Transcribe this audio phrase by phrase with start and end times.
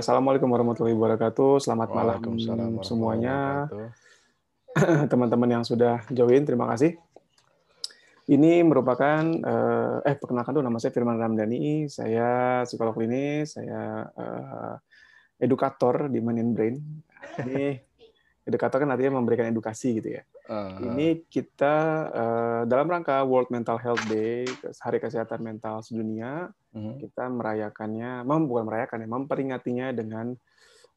[0.00, 1.60] Assalamualaikum warahmatullahi wabarakatuh.
[1.60, 2.24] Selamat malam
[2.80, 3.68] semuanya.
[5.12, 6.96] Teman-teman yang sudah join, terima kasih.
[8.24, 11.84] Ini merupakan, eh, eh perkenalkan dulu nama saya Firman Ramdhani.
[11.92, 14.74] Saya psikolog klinis, saya eh,
[15.44, 16.80] edukator di Man in Brain.
[17.44, 17.76] Ini
[18.48, 20.24] edukator kan artinya memberikan edukasi gitu ya.
[20.48, 20.80] wabarakatuh.
[20.80, 21.76] Ini kita
[22.08, 24.48] eh, dalam rangka World Mental Health Day,
[24.80, 27.02] Hari Kesehatan Mental Sedunia, Mhm.
[27.02, 30.26] kita merayakannya, mem bukan merayakan ya, memperingatinya dengan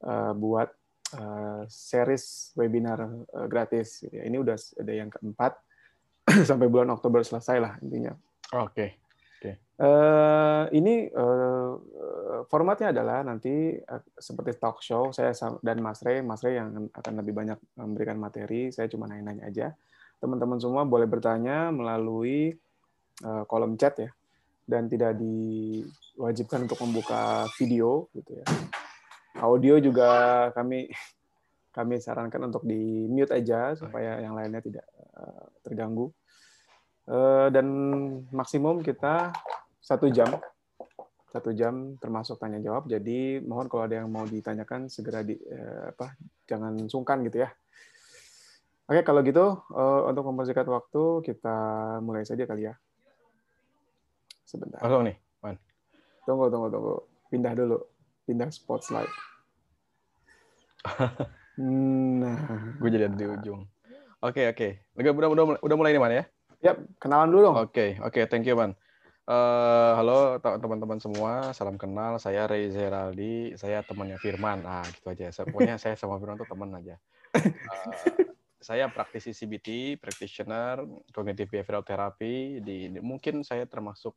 [0.06, 0.70] uh, buat
[1.18, 3.02] uh, series webinar
[3.34, 4.06] uh, gratis.
[4.06, 4.30] Gitu ya.
[4.30, 5.58] Ini udah ada yang keempat
[6.50, 8.14] sampai bulan Oktober selesai lah intinya.
[8.54, 9.04] Oke.
[9.74, 11.74] Eh, ini eh,
[12.46, 15.34] formatnya adalah nanti eh, seperti talk show saya
[15.66, 18.70] dan Mas Rey, Mas Rey yang akan lebih banyak memberikan materi.
[18.70, 19.68] Saya cuma nanya-nanya aja.
[20.22, 22.56] Teman-teman semua boleh bertanya melalui
[23.24, 24.10] kolom chat ya,
[24.64, 28.46] dan tidak diwajibkan untuk membuka video gitu ya.
[29.42, 30.10] Audio juga
[30.54, 30.88] kami
[31.74, 34.86] kami sarankan untuk di mute aja supaya yang lainnya tidak
[35.18, 36.14] eh, terganggu.
[37.04, 37.68] Eh, dan
[38.32, 39.36] maksimum kita
[39.84, 40.40] satu jam
[41.34, 45.92] satu jam termasuk tanya jawab jadi mohon kalau ada yang mau ditanyakan segera di eh,
[45.92, 46.16] apa
[46.48, 47.52] jangan sungkan gitu ya
[48.88, 49.68] oke kalau gitu
[50.08, 51.58] untuk mempersingkat waktu kita
[52.00, 52.80] mulai saja kali ya
[54.54, 55.18] sebentar Langsung nih.
[56.24, 56.96] tunggu tunggu tunggu
[57.28, 57.78] pindah dulu
[58.24, 59.12] pindah spotlight
[62.22, 62.40] nah
[62.80, 63.64] Gue jadi ada di ujung.
[64.24, 64.68] Oke, oke.
[64.96, 66.24] Udah, udah, udah, udah mulai nih, Man ya?
[66.64, 68.24] ya kenalan dulu dong Oke, oke.
[68.32, 68.72] Thank you, Man.
[69.24, 72.20] Eh, halo te- teman-teman semua, salam kenal.
[72.20, 74.64] Saya Rey Zeraldi, saya temannya Firman.
[74.68, 75.32] Ah, gitu aja.
[75.44, 76.96] Pokoknya saya sama Firman tuh teman aja.
[77.64, 78.33] Eh,
[78.64, 82.64] saya praktisi CBT, practitioner, cognitive behavioral therapy.
[82.64, 84.16] Di, di- mungkin saya termasuk,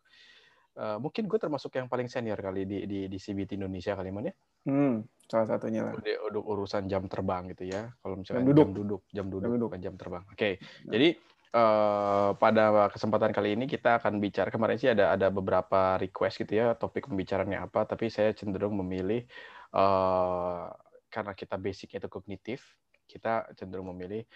[0.78, 4.34] eh, mungkin gue termasuk yang paling senior kali di di, di CBT Indonesia kali ya.
[4.70, 4.94] hmm,
[5.26, 7.90] salah satunya lah Udah, udah urusan jam terbang gitu ya.
[7.98, 8.66] Kalau misalnya Jam duduk.
[8.66, 9.68] jam duduk, jam duduk, duduk.
[9.68, 10.22] bukan jam terbang.
[10.30, 10.50] Oke.
[10.86, 11.08] Jadi
[11.50, 16.62] eh, pada kesempatan kali ini kita akan bicara kemarin sih ada ada beberapa request gitu
[16.62, 19.26] ya topik pembicaraannya apa, tapi saya cenderung memilih
[19.74, 20.64] eh,
[21.10, 22.60] karena kita basicnya itu kognitif,
[23.06, 24.26] kita cenderung memilih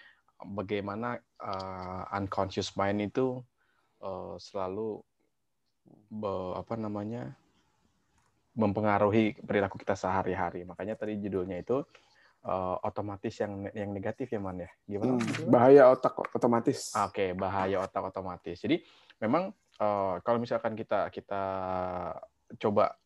[0.41, 3.37] bagaimana eh, unconscious mind itu
[4.01, 5.03] eh, selalu
[6.09, 7.35] be- apa namanya
[8.51, 10.67] mempengaruhi perilaku kita sehari-hari.
[10.67, 11.83] Makanya tadi judulnya itu
[12.43, 14.69] eh, otomatis yang yang negatif ya man ya.
[14.83, 15.15] Gimana?
[15.15, 18.57] Hmm, bahaya otak otomatis Ah, Oke, bahaya otak otomatis.
[18.59, 18.81] Jadi
[19.23, 21.43] memang eh, kalau misalkan kita kita
[22.59, 22.97] coba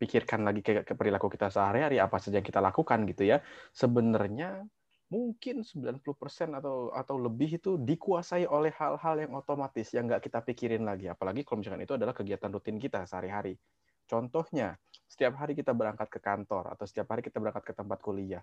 [0.00, 3.44] pikirkan lagi ke, ke perilaku kita sehari-hari apa saja yang kita lakukan gitu ya.
[3.70, 4.64] Sebenarnya
[5.14, 6.02] mungkin 90%
[6.58, 11.06] atau atau lebih itu dikuasai oleh hal-hal yang otomatis yang nggak kita pikirin lagi.
[11.06, 13.54] Apalagi kalau misalkan itu adalah kegiatan rutin kita sehari-hari.
[14.04, 14.76] Contohnya,
[15.08, 18.42] setiap hari kita berangkat ke kantor atau setiap hari kita berangkat ke tempat kuliah.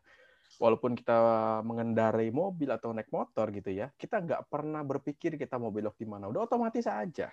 [0.58, 1.16] Walaupun kita
[1.64, 6.08] mengendarai mobil atau naik motor gitu ya, kita nggak pernah berpikir kita mau belok di
[6.08, 6.28] mana.
[6.28, 7.30] Udah otomatis aja.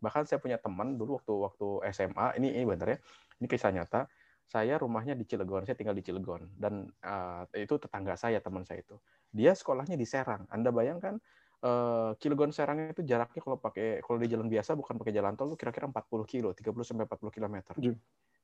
[0.00, 2.98] Bahkan saya punya teman dulu waktu waktu SMA, ini ini bentar ya,
[3.40, 4.08] ini kisah nyata.
[4.46, 8.80] Saya rumahnya di Cilegon, saya tinggal di Cilegon dan eh, itu tetangga saya teman saya
[8.86, 8.96] itu.
[9.34, 10.46] Dia sekolahnya di Serang.
[10.50, 11.18] Anda bayangkan
[11.66, 15.50] eh, Cilegon Serang itu jaraknya kalau pakai kalau di jalan biasa bukan pakai jalan tol
[15.54, 17.74] tuh kira-kira 40 kilo, 30 sampai 40 kilometer.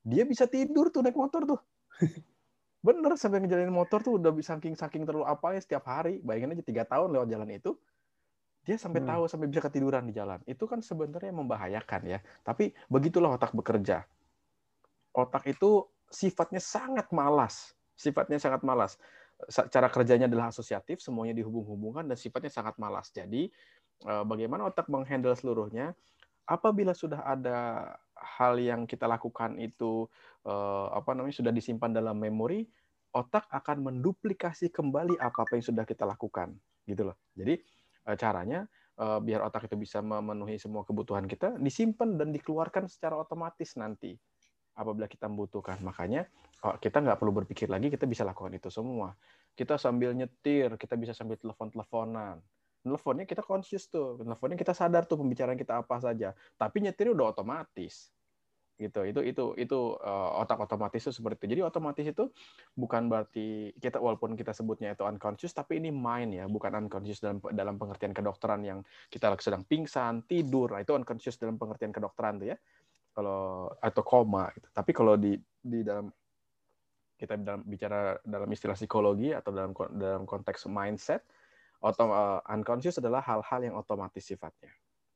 [0.03, 1.59] Dia bisa tidur tuh naik motor tuh.
[2.87, 6.19] Bener sampai ngejalanin motor tuh udah bisa saking saking terlalu apa ya setiap hari.
[6.19, 7.71] Bayangin aja tiga tahun lewat jalan itu.
[8.67, 9.09] Dia sampai Hmm.
[9.11, 10.39] tahu sampai bisa ketiduran di jalan.
[10.47, 12.19] Itu kan sebenarnya membahayakan ya.
[12.43, 14.07] Tapi begitulah otak bekerja.
[15.13, 17.73] Otak itu sifatnya sangat malas.
[17.97, 19.01] Sifatnya sangat malas.
[19.49, 23.09] Cara kerjanya adalah asosiatif, semuanya dihubung-hubungkan dan sifatnya sangat malas.
[23.09, 23.49] Jadi
[24.05, 25.97] eh, bagaimana otak menghandle seluruhnya?
[26.45, 30.05] Apabila sudah ada hal yang kita lakukan itu
[30.45, 32.63] eh, apa namanya sudah disimpan dalam memori,
[33.11, 36.53] otak akan menduplikasi kembali apa apa yang sudah kita lakukan,
[36.85, 37.17] gitu loh.
[37.33, 37.57] Jadi
[38.05, 43.73] eh, caranya biar otak itu bisa memenuhi semua kebutuhan kita, disimpan dan dikeluarkan secara otomatis
[43.73, 44.13] nanti
[44.73, 45.79] apabila kita membutuhkan.
[45.81, 46.27] Makanya
[46.79, 49.13] kita nggak perlu berpikir lagi, kita bisa lakukan itu semua.
[49.53, 52.41] Kita sambil nyetir, kita bisa sambil telepon-teleponan.
[52.83, 56.35] Teleponnya kita conscious tuh, teleponnya kita sadar tuh pembicaraan kita apa saja.
[56.59, 58.11] Tapi nyetirnya udah otomatis
[58.73, 62.33] gitu itu itu itu uh, otak otomatis itu seperti itu jadi otomatis itu
[62.73, 67.37] bukan berarti kita walaupun kita sebutnya itu unconscious tapi ini mind ya bukan unconscious dalam
[67.53, 68.79] dalam pengertian kedokteran yang
[69.13, 72.57] kita sedang pingsan tidur nah, itu unconscious dalam pengertian kedokteran tuh ya
[73.13, 74.67] kalau atau koma gitu.
[74.73, 76.09] tapi kalau di di dalam
[77.15, 81.23] kita dalam bicara dalam istilah psikologi atau dalam dalam konteks mindset
[81.79, 84.73] otom, uh, unconscious adalah hal-hal yang otomatis sifatnya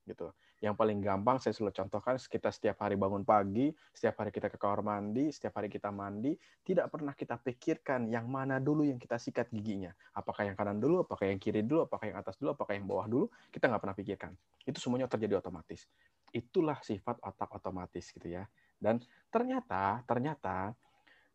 [0.08, 4.50] gitu Yang paling gampang saya selalu contohkan, kita setiap hari bangun pagi, setiap hari kita
[4.50, 6.34] ke kamar mandi, setiap hari kita mandi,
[6.66, 9.94] tidak pernah kita pikirkan yang mana dulu yang kita sikat giginya.
[10.18, 13.06] Apakah yang kanan dulu, apakah yang kiri dulu, apakah yang atas dulu, apakah yang bawah
[13.06, 14.32] dulu, kita nggak pernah pikirkan.
[14.66, 15.86] Itu semuanya terjadi otomatis.
[16.34, 18.42] Itulah sifat otak otomatis gitu ya.
[18.74, 18.98] Dan
[19.30, 20.74] ternyata, ternyata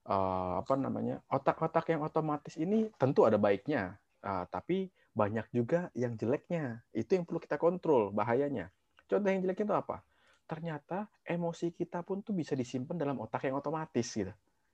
[0.03, 6.19] uh, apa namanya otak-otak yang otomatis ini tentu ada baiknya, uh, tapi banyak juga yang
[6.19, 6.83] jeleknya.
[6.91, 8.67] Itu yang perlu kita kontrol bahayanya.
[9.07, 9.97] Contoh yang jeleknya itu apa?
[10.43, 14.31] Ternyata emosi kita pun tuh bisa disimpan dalam otak yang otomatis gitu.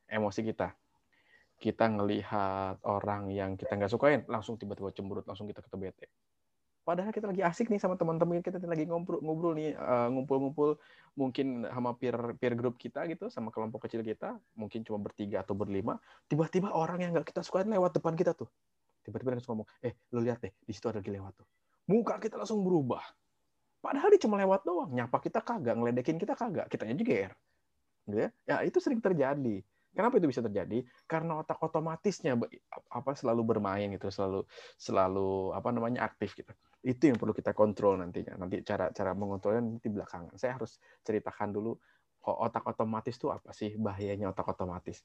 [0.10, 0.74] Emosi kita.
[1.60, 6.08] Kita ngelihat orang yang kita nggak sukain, langsung tiba-tiba cemberut, langsung kita ketemu bete.
[6.88, 10.81] Padahal kita lagi asik nih sama teman-teman kita lagi ngobrol ngobrol nih uh, ngumpul-ngumpul
[11.14, 15.54] mungkin sama peer peer group kita gitu sama kelompok kecil kita mungkin cuma bertiga atau
[15.54, 18.50] berlima tiba-tiba orang yang nggak kita sukain lewat depan kita tuh
[19.06, 21.48] tiba-tiba langsung ngomong eh lu lihat deh di situ ada lagi lewat tuh
[21.92, 23.04] muka kita langsung berubah
[23.80, 27.31] Padahal dia cuma lewat doang, nyapa kita kagak, ngeledekin kita kagak, kitanya juga.
[28.04, 28.30] Gitu ya.
[28.44, 29.64] ya itu sering terjadi.
[29.90, 30.86] Kenapa itu bisa terjadi?
[31.10, 32.38] Karena otak otomatisnya
[32.94, 34.46] apa selalu bermain gitu, selalu
[34.78, 36.54] selalu apa namanya aktif gitu.
[36.86, 38.38] Itu yang perlu kita kontrol nantinya.
[38.38, 40.38] Nanti cara cara mengontrolnya nanti belakangan.
[40.38, 41.74] Saya harus ceritakan dulu
[42.22, 45.02] otak otomatis itu apa sih bahayanya otak otomatis.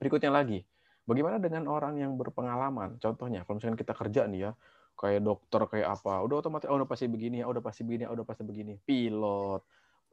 [0.00, 0.64] Berikutnya lagi,
[1.04, 2.96] bagaimana dengan orang yang berpengalaman?
[2.96, 4.52] Contohnya, kalau misalkan kita kerja nih ya,
[5.02, 8.10] kayak dokter kayak apa udah otomatis oh udah pasti begini ya udah pasti begini ya
[8.14, 8.78] udah pasti begini.
[8.78, 9.62] Pilot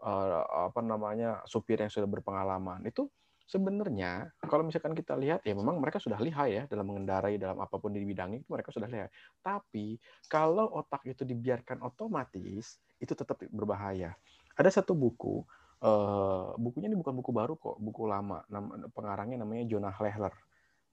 [0.01, 2.81] uh, apa namanya supir yang sudah berpengalaman.
[2.89, 3.13] Itu
[3.45, 7.77] sebenarnya kalau misalkan kita lihat ya memang mereka sudah lihai ya dalam mengendarai dalam apa
[7.77, 9.13] pun di bidangnya itu mereka sudah lihai.
[9.45, 14.18] Tapi kalau otak itu dibiarkan otomatis itu tetap berbahaya.
[14.57, 15.45] Ada satu buku
[15.85, 20.33] uh, bukunya ini bukan buku baru kok buku lama nama, pengarangnya namanya Jonah Lehler.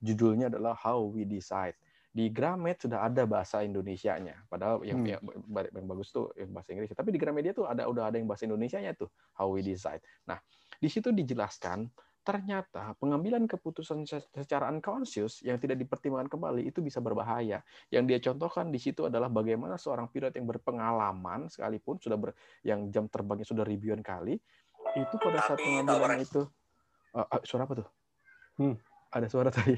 [0.04, 1.72] Judulnya adalah How We Decide
[2.16, 4.48] di Gramet sudah ada bahasa Indonesia-nya.
[4.48, 5.20] Padahal yang, hmm.
[5.20, 5.20] yang,
[5.68, 6.88] yang bagus tuh yang bahasa Inggris.
[6.96, 10.00] Tapi di Gramedia tuh ada udah ada yang bahasa Indonesia-nya tuh, how we decide.
[10.24, 10.40] Nah,
[10.80, 11.84] di situ dijelaskan
[12.26, 17.60] ternyata pengambilan keputusan secara unconscious yang tidak dipertimbangkan kembali itu bisa berbahaya.
[17.92, 22.32] Yang dia contohkan di situ adalah bagaimana seorang pilot yang berpengalaman sekalipun sudah ber,
[22.64, 24.40] yang jam terbangnya sudah ribuan kali
[24.96, 26.48] itu pada saat pengambilan itu
[27.12, 27.88] uh, uh, suara apa tuh?
[28.56, 28.74] Hmm.
[29.12, 29.76] Ada suara tadi.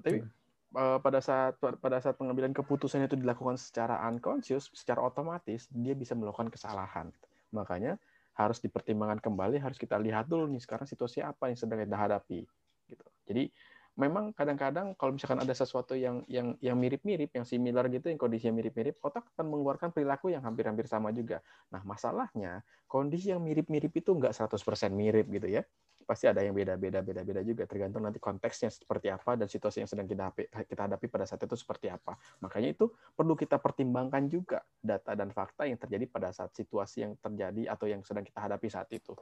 [0.00, 0.39] Tapi hmm.
[0.70, 6.14] Eh, pada saat pada saat pengambilan keputusan itu dilakukan secara unconscious, secara otomatis dia bisa
[6.14, 7.10] melakukan kesalahan.
[7.50, 7.98] Makanya
[8.38, 12.46] harus dipertimbangkan kembali, harus kita lihat dulu nih sekarang situasi apa yang sedang kita hadapi.
[12.86, 13.04] Gitu.
[13.26, 13.50] Jadi
[13.98, 18.62] memang kadang-kadang kalau misalkan ada sesuatu yang yang yang mirip-mirip, yang similar gitu, yang kondisinya
[18.62, 21.42] mirip-mirip, otak akan mengeluarkan perilaku yang hampir-hampir sama juga.
[21.74, 25.66] Nah, masalahnya kondisi yang mirip-mirip itu nggak 100% mirip gitu ya
[26.10, 30.10] pasti ada yang beda-beda beda-beda juga tergantung nanti konteksnya seperti apa dan situasi yang sedang
[30.10, 32.18] kita hadapi, kita hadapi pada saat itu seperti apa.
[32.42, 37.14] Makanya itu perlu kita pertimbangkan juga data dan fakta yang terjadi pada saat situasi yang
[37.14, 39.14] terjadi atau yang sedang kita hadapi saat itu.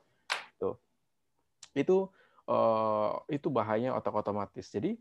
[0.56, 0.80] Tuh.
[1.76, 2.08] Itu
[2.48, 4.72] uh, itu bahayanya otak otomatis.
[4.72, 4.96] Jadi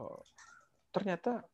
[0.00, 0.24] uh,
[0.88, 1.44] ternyata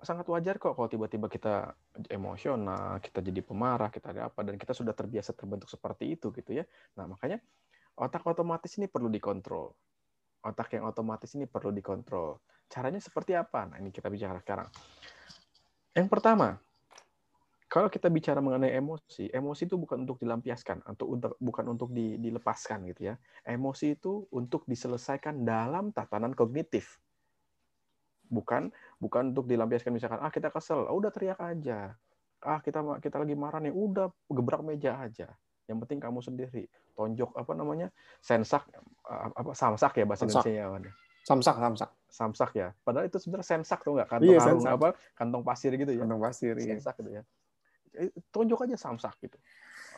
[0.00, 1.74] sangat wajar kok kalau tiba-tiba kita
[2.08, 6.54] emosional, kita jadi pemarah, kita ada apa dan kita sudah terbiasa terbentuk seperti itu gitu
[6.56, 6.64] ya.
[6.96, 7.42] Nah, makanya
[7.94, 9.70] Otak otomatis ini perlu dikontrol.
[10.44, 12.42] Otak yang otomatis ini perlu dikontrol.
[12.66, 13.70] Caranya seperti apa?
[13.70, 14.68] Nah, ini kita bicara sekarang.
[15.94, 16.58] Yang pertama,
[17.70, 22.86] kalau kita bicara mengenai emosi, emosi itu bukan untuk dilampiaskan, untuk, bukan untuk di, dilepaskan
[22.90, 23.14] gitu ya.
[23.46, 26.98] Emosi itu untuk diselesaikan dalam tatanan kognitif.
[28.30, 31.94] Bukan bukan untuk dilampiaskan misalkan ah kita kesel, oh, udah teriak aja.
[32.42, 35.34] Ah kita kita lagi marah nih, udah gebrak meja aja.
[35.64, 36.64] Yang penting kamu sendiri.
[36.94, 37.88] Tonjok apa namanya?
[38.20, 38.68] Sensak
[39.08, 40.66] apa samsak ya bahasa Indonesia ya.
[41.24, 41.90] Samsak, samsak.
[42.12, 42.68] Samsak ya.
[42.84, 46.04] Padahal itu sebenarnya sensak tuh enggak kantong iya, arung, apa kantong pasir gitu ya.
[46.04, 46.76] Kantong pasir iya.
[46.76, 47.22] Sensak gitu ya.
[47.96, 49.38] Eh, tonjok aja samsak gitu.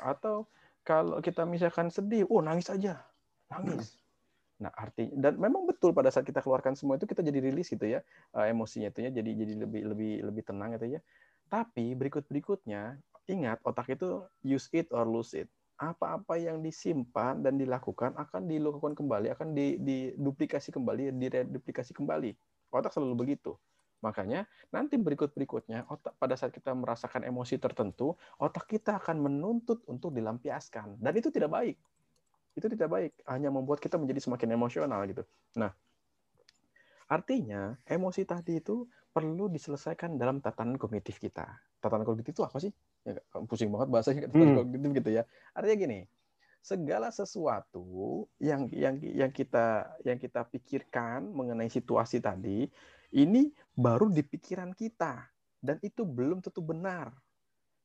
[0.01, 0.47] Atau
[0.87, 3.03] kalau kita misalkan sedih, oh nangis aja.
[3.51, 3.99] Nangis.
[4.57, 7.85] Nah, arti dan memang betul pada saat kita keluarkan semua itu kita jadi rilis gitu
[7.85, 8.01] ya
[8.33, 11.01] eh, emosinya itu ya jadi jadi lebih lebih lebih tenang gitu ya.
[11.53, 12.97] Tapi berikut berikutnya
[13.27, 15.51] Ingat, otak itu use it or lose it.
[15.76, 22.33] Apa-apa yang disimpan dan dilakukan akan dilakukan kembali, akan diduplikasi kembali, direduplikasi kembali.
[22.73, 23.61] Otak selalu begitu.
[24.04, 30.12] Makanya nanti berikut-berikutnya otak pada saat kita merasakan emosi tertentu, otak kita akan menuntut untuk
[30.12, 31.76] dilampiaskan dan itu tidak baik.
[32.56, 35.25] Itu tidak baik, hanya membuat kita menjadi semakin emosional gitu.
[35.61, 35.76] Nah,
[37.09, 41.45] artinya emosi tadi itu perlu diselesaikan dalam tatanan kognitif kita.
[41.80, 42.73] Tatanan kognitif itu apa sih?
[43.07, 44.55] Ya, pusing banget bahasanya hmm.
[44.59, 45.23] kognitif gitu ya.
[45.55, 46.01] Artinya gini,
[46.59, 52.67] segala sesuatu yang yang yang kita yang kita pikirkan mengenai situasi tadi
[53.15, 55.23] ini baru di pikiran kita
[55.63, 57.15] dan itu belum tentu benar.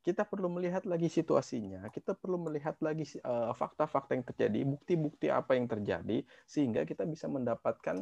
[0.02, 5.54] kita perlu melihat lagi situasinya, kita perlu melihat lagi uh, fakta-fakta yang terjadi, bukti-bukti apa
[5.54, 8.02] yang terjadi, sehingga kita bisa mendapatkan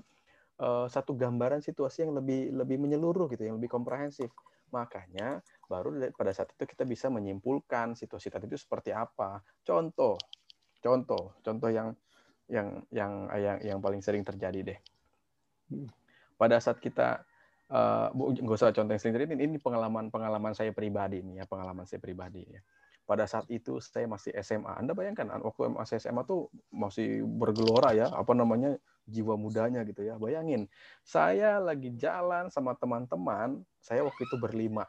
[0.63, 4.31] uh, satu gambaran situasi yang lebih lebih menyeluruh gitu, yang lebih komprehensif.
[4.69, 9.41] Makanya baru pada saat itu kita bisa menyimpulkan situasi tadi itu seperti apa.
[9.65, 10.17] Contoh,
[10.81, 11.93] contoh, contoh yang
[12.49, 14.79] yang yang yang yang paling sering terjadi deh.
[15.69, 15.89] Hmm.
[16.39, 17.21] Pada saat kita
[17.69, 21.85] uh, nggak usah contoh yang sering terjadi ini pengalaman pengalaman saya pribadi nih ya pengalaman
[21.85, 22.61] saya pribadi ya
[23.09, 28.05] pada saat itu saya masih SMA Anda bayangkan waktu masih SMA tuh masih bergelora ya
[28.13, 28.77] apa namanya
[29.09, 30.21] jiwa mudanya gitu ya.
[30.21, 30.69] Bayangin
[31.01, 34.85] saya lagi jalan sama teman-teman saya waktu itu berlima.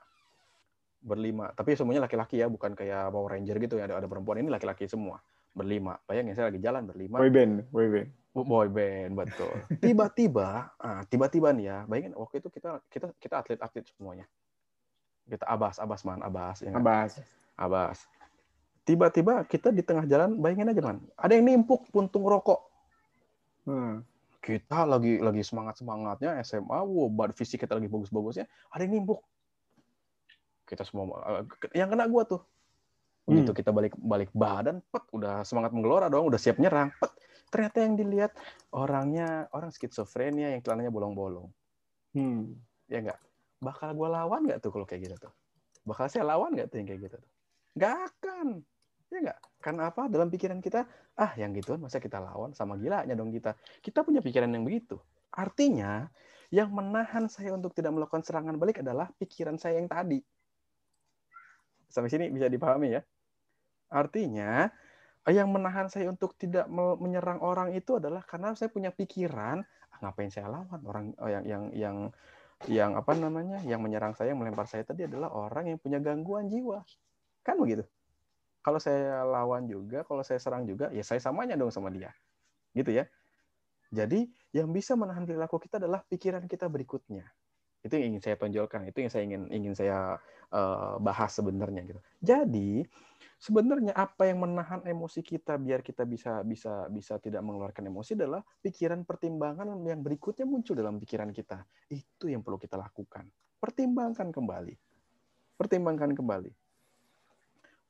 [1.00, 1.48] Berlima.
[1.56, 4.44] Tapi semuanya laki-laki ya bukan kayak Power Ranger gitu ya ada ada perempuan.
[4.44, 5.16] Ini laki-laki semua.
[5.56, 5.96] Berlima.
[6.04, 7.24] Bayangin saya lagi jalan berlima.
[7.24, 9.16] Boyband boyband boy band.
[9.16, 9.54] Betul.
[9.80, 14.28] Tiba-tiba ah, tiba-tiba nih ya bayangin waktu itu kita kita kita atlet-atlet semuanya.
[15.24, 17.16] Kita abas abas man abas ya abas
[17.60, 18.08] abas
[18.88, 22.64] tiba-tiba kita di tengah jalan bayangin aja man ada yang nimpuk puntung rokok
[23.68, 24.00] hmm.
[24.40, 29.20] kita lagi lagi semangat semangatnya SMA wow bad fisik kita lagi bagus-bagusnya ada yang nimpuk
[30.64, 31.44] kita semua eh,
[31.76, 32.40] yang kena gua tuh
[33.28, 33.58] begitu hmm.
[33.60, 37.12] kita balik balik badan pet udah semangat menggelora dong udah siap nyerang pet
[37.50, 38.32] ternyata yang dilihat
[38.70, 41.50] orangnya orang skizofrenia yang celananya bolong-bolong.
[42.14, 42.54] Hmm.
[42.86, 43.18] Ya enggak?
[43.60, 45.32] Bakal gue lawan nggak tuh kalau kayak gitu tuh?
[45.84, 47.32] Bakal saya lawan nggak tuh yang kayak gitu tuh?
[47.74, 48.46] Nggak akan.
[49.10, 49.38] Ya enggak?
[49.58, 50.06] Karena apa?
[50.06, 50.86] Dalam pikiran kita,
[51.18, 53.58] ah yang gitu masa kita lawan sama gilanya dong kita.
[53.82, 54.96] Kita punya pikiran yang begitu.
[55.34, 56.06] Artinya,
[56.50, 60.22] yang menahan saya untuk tidak melakukan serangan balik adalah pikiran saya yang tadi.
[61.90, 63.02] Sampai sini bisa dipahami ya?
[63.90, 64.70] Artinya,
[65.28, 69.60] yang menahan saya untuk tidak menyerang orang itu adalah karena saya punya pikiran
[69.92, 71.96] ah, ngapain saya lawan orang oh, yang yang yang
[72.68, 76.48] yang apa namanya yang menyerang saya yang melempar saya tadi adalah orang yang punya gangguan
[76.48, 76.80] jiwa
[77.44, 77.84] kan begitu
[78.60, 82.12] kalau saya lawan juga kalau saya serang juga ya saya samanya dong sama dia
[82.76, 83.08] gitu ya
[83.90, 87.26] jadi yang bisa menahan perilaku kita adalah pikiran kita berikutnya
[87.80, 90.20] itu yang ingin saya tonjolkan itu yang saya ingin ingin saya
[90.52, 92.84] uh, bahas sebenarnya gitu jadi
[93.40, 98.44] sebenarnya apa yang menahan emosi kita biar kita bisa bisa bisa tidak mengeluarkan emosi adalah
[98.60, 101.64] pikiran pertimbangan yang berikutnya muncul dalam pikiran kita.
[101.88, 103.24] Itu yang perlu kita lakukan.
[103.56, 104.76] Pertimbangkan kembali.
[105.56, 106.52] Pertimbangkan kembali.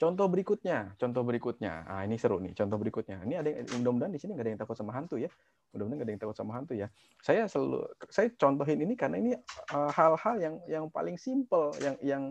[0.00, 1.84] Contoh berikutnya, contoh berikutnya.
[1.84, 3.20] Ah, ini seru nih, contoh berikutnya.
[3.20, 5.28] Ini ada mudah-mudahan di sini nggak ada yang takut sama hantu ya.
[5.76, 6.88] Mudah-mudahan nggak ada yang takut sama hantu ya.
[7.20, 12.00] Saya selalu saya contohin ini karena ini eh, hal-hal uh, yang yang paling simple yang
[12.00, 12.22] yang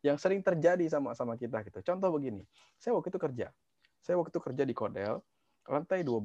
[0.00, 1.84] yang sering terjadi sama sama kita gitu.
[1.84, 2.48] Contoh begini,
[2.80, 3.52] saya waktu itu kerja,
[4.00, 5.20] saya waktu itu kerja di Kodel,
[5.68, 6.24] lantai 12.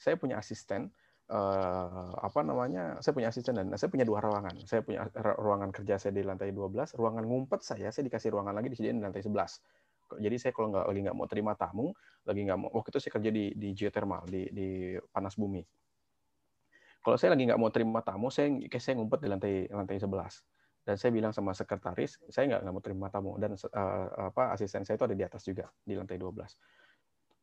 [0.00, 0.88] Saya punya asisten,
[1.28, 2.96] uh, apa namanya?
[3.04, 4.64] Saya punya asisten dan saya punya dua ruangan.
[4.64, 5.04] Saya punya
[5.36, 9.04] ruangan kerja saya di lantai 12, ruangan ngumpet saya saya dikasih ruangan lagi disediain di
[9.04, 9.28] lantai 11.
[10.16, 11.92] Jadi saya kalau nggak lagi nggak mau terima tamu,
[12.24, 14.68] lagi nggak mau waktu itu saya kerja di di geothermal di di
[15.12, 15.60] panas bumi.
[17.04, 20.88] Kalau saya lagi nggak mau terima tamu, saya kayak saya ngumpet di lantai lantai 11
[20.88, 23.36] dan saya bilang sama sekretaris saya nggak mau terima tamu.
[23.36, 26.56] Dan uh, apa asisten saya itu ada di atas juga di lantai 12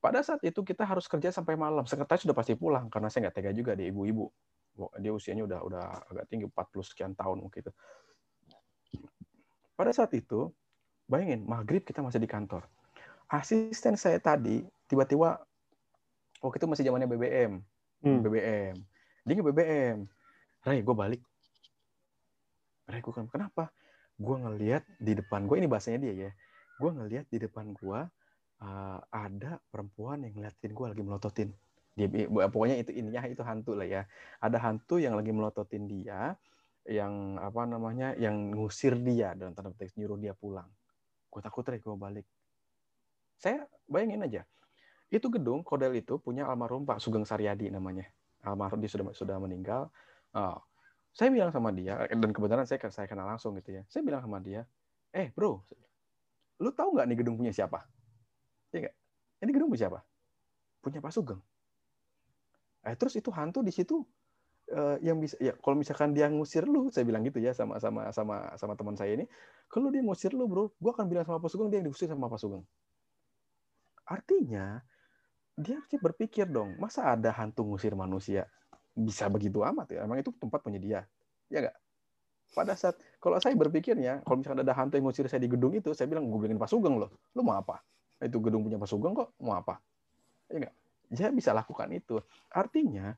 [0.01, 1.81] pada saat itu kita harus kerja sampai malam.
[1.89, 4.29] Sekretaris sudah pasti pulang karena saya nggak tega juga di ibu-ibu.
[5.01, 7.74] Dia usianya udah udah agak tinggi 40 sekian tahun mungkin
[9.75, 10.50] pada saat itu
[11.06, 12.66] bayangin maghrib kita masih di kantor.
[13.30, 15.42] Asisten saya tadi tiba-tiba
[16.42, 17.58] waktu itu masih zamannya BBM
[18.06, 18.20] hmm.
[18.22, 18.76] BBM
[19.26, 19.98] dia nge BBM
[20.66, 21.22] Ray gue balik.
[22.90, 23.70] Meragukan kenapa?
[24.18, 26.32] Gue ngelihat di depan gue ini bahasanya dia ya.
[26.82, 28.00] Gue ngelihat di depan gue
[28.66, 31.50] uh, ada perempuan yang ngeliatin gue lagi melototin
[31.94, 32.10] dia.
[32.50, 34.02] Pokoknya itu ininya itu hantu lah ya.
[34.42, 36.34] Ada hantu yang lagi melototin dia
[36.86, 40.70] yang apa namanya yang ngusir dia dalam tanda petik nyuruh dia pulang
[41.36, 42.24] gue takut deh gue balik.
[43.36, 44.42] Saya bayangin aja
[45.12, 48.08] itu gedung kodel itu punya almarhum Pak Sugeng Saryadi namanya.
[48.42, 49.92] Almarhum dia sudah sudah meninggal.
[50.32, 50.58] Oh,
[51.12, 53.84] saya bilang sama dia dan kebetulan saya saya kenal langsung gitu ya.
[53.92, 54.63] Saya bilang sama dia
[55.15, 55.63] eh bro
[56.60, 57.84] lu tahu nggak nih gedung punya siapa?
[58.72, 58.96] Ya gak?
[59.44, 60.00] ini gedung punya siapa?
[60.80, 61.42] Punya Pak Sugeng.
[62.88, 64.04] Eh terus itu hantu di situ
[64.72, 68.10] uh, yang bisa ya kalau misalkan dia ngusir lu saya bilang gitu ya sama sama
[68.10, 69.25] sama sama teman saya ini
[69.69, 72.31] kalau dia ngusir lu bro gua akan bilang sama Pak Sugeng dia yang diusir sama
[72.31, 72.63] Pak Sugeng
[74.05, 74.81] artinya
[75.55, 78.50] dia harus berpikir dong masa ada hantu ngusir manusia
[78.95, 80.07] bisa begitu amat ya.
[80.07, 81.00] Emang itu tempat punya dia.
[81.51, 81.77] Ya nggak?
[82.55, 85.91] Pada saat kalau saya berpikirnya, kalau misalkan ada hantu yang ngusir saya di gedung itu,
[85.91, 87.12] saya bilang gue bilangin Pak Sugeng loh.
[87.36, 87.84] Lu mau apa?
[88.24, 89.84] Itu gedung punya Pak Sugeng kok, mau apa?
[90.48, 90.75] Ya nggak?
[91.12, 92.24] Dia bisa lakukan itu.
[92.55, 93.12] Artinya,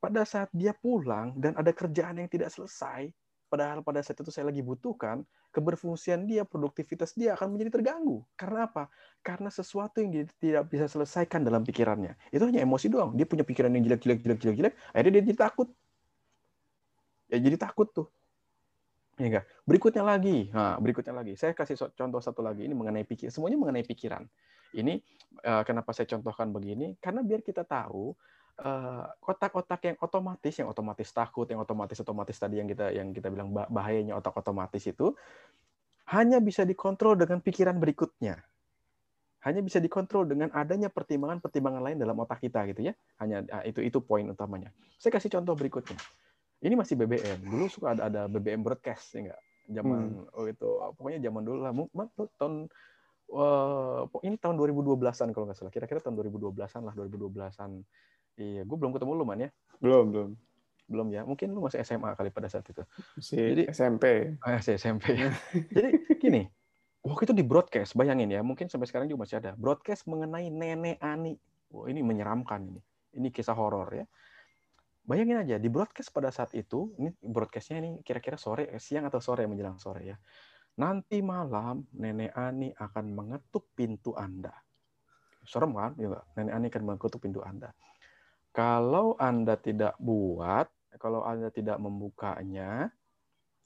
[0.00, 3.12] pada saat dia pulang dan ada kerjaan yang tidak selesai,
[3.52, 5.20] padahal pada saat itu saya lagi butuhkan,
[5.52, 8.24] keberfungsian dia, produktivitas dia akan menjadi terganggu.
[8.34, 8.88] Karena apa?
[9.20, 12.16] Karena sesuatu yang dia tidak bisa selesaikan dalam pikirannya.
[12.32, 13.12] Itu hanya emosi doang.
[13.12, 14.74] Dia punya pikiran yang jelek, jelek, jelek.
[14.96, 15.68] Akhirnya dia jadi takut.
[17.30, 18.08] Ya jadi takut tuh.
[19.20, 19.44] Ya enggak?
[19.68, 20.48] Berikutnya lagi.
[20.48, 21.36] Nah, berikutnya lagi.
[21.36, 22.64] Saya kasih contoh satu lagi.
[22.64, 23.28] Ini mengenai pikir.
[23.28, 24.24] Semuanya mengenai pikiran.
[24.70, 25.02] Ini
[25.44, 26.96] uh, kenapa saya contohkan begini?
[27.02, 28.14] Karena biar kita tahu
[28.60, 33.32] Eh, kotak-kotak yang otomatis, yang otomatis takut, yang otomatis otomatis tadi yang kita yang kita
[33.32, 35.16] bilang bahayanya otak otomatis itu
[36.12, 38.36] hanya bisa dikontrol dengan pikiran berikutnya.
[39.40, 42.94] Hanya bisa dikontrol dengan adanya pertimbangan-pertimbangan lain dalam otak kita gitu ya.
[43.16, 44.68] Hanya ah, itu itu poin utamanya.
[45.00, 45.96] Saya kasih contoh berikutnya.
[46.60, 47.40] Ini masih BBM.
[47.40, 49.40] Dulu suka ada ada BBM broadcast ya enggak?
[49.72, 50.36] Zaman hmm.
[50.36, 50.68] oh itu
[51.00, 51.72] pokoknya zaman dulu lah
[52.36, 52.68] tahun
[53.30, 55.72] uh, ini tahun 2012-an kalau nggak salah.
[55.72, 57.70] Kira-kira tahun 2012-an lah, 2012-an
[58.40, 59.50] Iya, gue belum ketemu lu man ya.
[59.84, 60.30] Belum, belum.
[60.88, 61.22] Belum ya.
[61.28, 62.82] Mungkin lu masih SMA kali pada saat itu.
[63.20, 64.04] Masih Jadi, SMP.
[64.40, 65.04] Ah, masih SMP.
[65.76, 66.48] Jadi gini,
[67.04, 69.52] waktu itu di broadcast, bayangin ya, mungkin sampai sekarang juga masih ada.
[69.54, 71.36] Broadcast mengenai nenek Ani.
[71.70, 72.80] Wah, ini menyeramkan ini.
[73.20, 74.06] Ini kisah horor ya.
[75.04, 79.44] Bayangin aja di broadcast pada saat itu, ini broadcastnya ini kira-kira sore, siang atau sore
[79.44, 80.16] menjelang sore ya.
[80.78, 84.54] Nanti malam nenek Ani akan mengetuk pintu Anda.
[85.44, 85.96] Serem kan?
[85.98, 87.74] Ya, nenek Ani akan mengetuk pintu Anda.
[88.54, 90.66] Kalau Anda tidak buat,
[90.98, 92.90] kalau Anda tidak membukanya,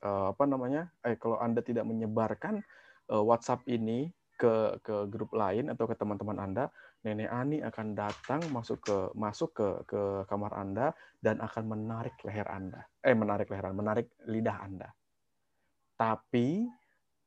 [0.00, 0.92] eh, apa namanya?
[1.04, 2.64] Eh, kalau Anda tidak menyebarkan
[3.12, 6.72] eh, WhatsApp ini ke ke grup lain atau ke teman-teman Anda,
[7.04, 12.48] Nenek Ani akan datang masuk ke masuk ke ke kamar Anda dan akan menarik leher
[12.48, 12.88] Anda.
[13.04, 14.88] Eh, menarik leher menarik lidah Anda.
[16.00, 16.64] Tapi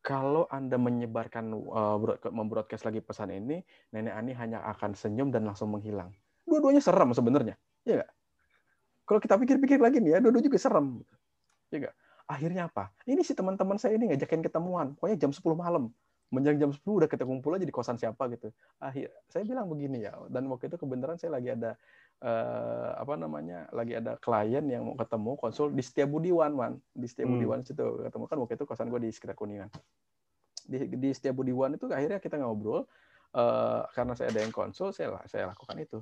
[0.07, 1.99] kalau Anda menyebarkan uh,
[2.31, 3.59] membroadcast lagi pesan ini,
[3.91, 6.15] Nenek Ani hanya akan senyum dan langsung menghilang
[6.47, 7.59] dua-duanya serem sebenarnya.
[7.83, 8.11] Ya nggak?
[9.03, 11.03] Kalau kita pikir-pikir lagi nih ya, dua-dua juga serem.
[11.67, 11.95] Ya nggak?
[12.27, 12.95] Akhirnya apa?
[13.03, 14.95] Ini si teman-teman saya ini ngajakin ketemuan.
[14.95, 15.91] Pokoknya jam 10 malam.
[16.27, 18.51] Menjelang jam 10 udah kita kumpul aja di kosan siapa gitu.
[18.83, 20.15] Akhir saya bilang begini ya.
[20.27, 21.79] Dan waktu itu kebenaran saya lagi ada
[22.24, 23.69] eh, apa namanya?
[23.74, 26.74] lagi ada klien yang mau ketemu konsul di Setiabudiwan, man.
[26.93, 27.67] Di Setiabudiwan hmm.
[27.67, 29.70] situ ketemu kan waktu itu kosan gue di sekitar Kuningan.
[30.68, 32.83] Di, di Setiabudiwan itu akhirnya kita ngobrol
[33.37, 36.00] uh, karena saya ada yang konsul, saya saya lakukan itu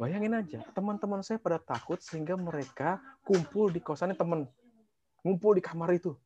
[0.00, 4.48] Bayangin aja, teman-teman saya pada takut sehingga mereka kumpul di kosannya teman,
[5.20, 6.16] ngumpul di kamar itu,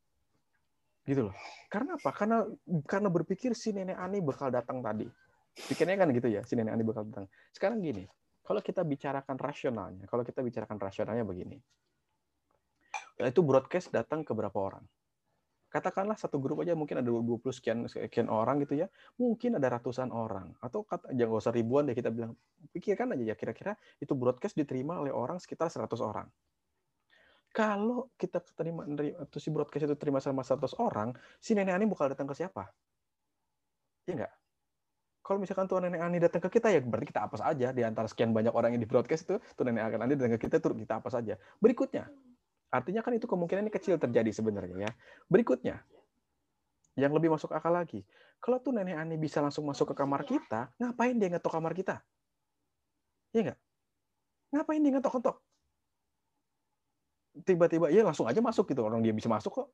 [1.02, 1.34] gitu loh.
[1.66, 2.14] Karena apa?
[2.14, 2.46] Karena
[2.86, 5.10] karena berpikir si nenek Ani bakal datang tadi.
[5.58, 7.26] Pikirnya kan gitu ya, si nenek Ani bakal datang.
[7.50, 8.06] Sekarang gini,
[8.44, 11.58] kalau kita bicarakan rasionalnya, kalau kita bicarakan rasionalnya begini,
[13.24, 14.84] itu broadcast datang ke berapa orang?
[15.74, 18.86] katakanlah satu grup aja mungkin ada 20 sekian sekian orang gitu ya.
[19.18, 20.54] Mungkin ada ratusan orang.
[20.62, 22.38] Atau kata jangan usah ribuan deh kita bilang.
[22.70, 26.30] Pikirkan aja ya kira-kira itu broadcast diterima oleh orang sekitar 100 orang.
[27.50, 31.10] Kalau kita terima atau si broadcast itu terima sama 100 orang
[31.42, 32.70] si nenek ani bakal datang ke siapa?
[34.06, 34.43] Ya enggak
[35.24, 38.04] kalau misalkan tuan nenek Ani datang ke kita ya berarti kita apa saja di antara
[38.04, 41.00] sekian banyak orang yang di broadcast itu tuan nenek Ani datang ke kita itu kita
[41.00, 41.40] apa saja.
[41.64, 42.12] Berikutnya,
[42.74, 44.90] Artinya kan itu kemungkinan kecil terjadi sebenarnya ya.
[45.30, 45.78] Berikutnya,
[46.98, 48.02] yang lebih masuk akal lagi.
[48.42, 52.02] Kalau tuh nenek Ani bisa langsung masuk ke kamar kita, ngapain dia ngetok kamar kita?
[53.30, 53.58] Iya nggak?
[54.58, 55.36] Ngapain dia ngetok-ngetok?
[57.46, 58.82] Tiba-tiba, ya langsung aja masuk gitu.
[58.82, 59.68] Orang dia bisa masuk kok.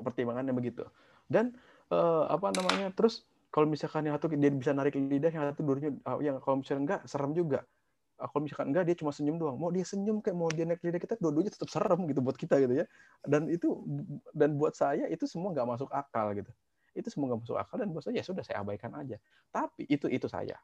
[0.00, 0.88] Pertimbangannya begitu.
[1.28, 1.52] Dan
[1.92, 2.88] eh, apa namanya?
[2.96, 6.82] Terus kalau misalkan yang satu dia bisa narik lidah, yang satu dulunya, yang kalau misalnya
[6.82, 7.62] enggak, serem juga.
[8.18, 9.54] Kalau misalkan enggak dia cuma senyum doang.
[9.54, 12.58] Mau dia senyum kayak mau dia naik lidah kita dua-duanya tetap serem gitu buat kita
[12.66, 12.86] gitu ya.
[13.22, 13.86] Dan itu
[14.34, 16.50] dan buat saya itu semua nggak masuk akal gitu.
[16.98, 19.22] Itu semua nggak masuk akal dan buat saya ya sudah saya abaikan aja.
[19.54, 20.58] Tapi itu itu saya.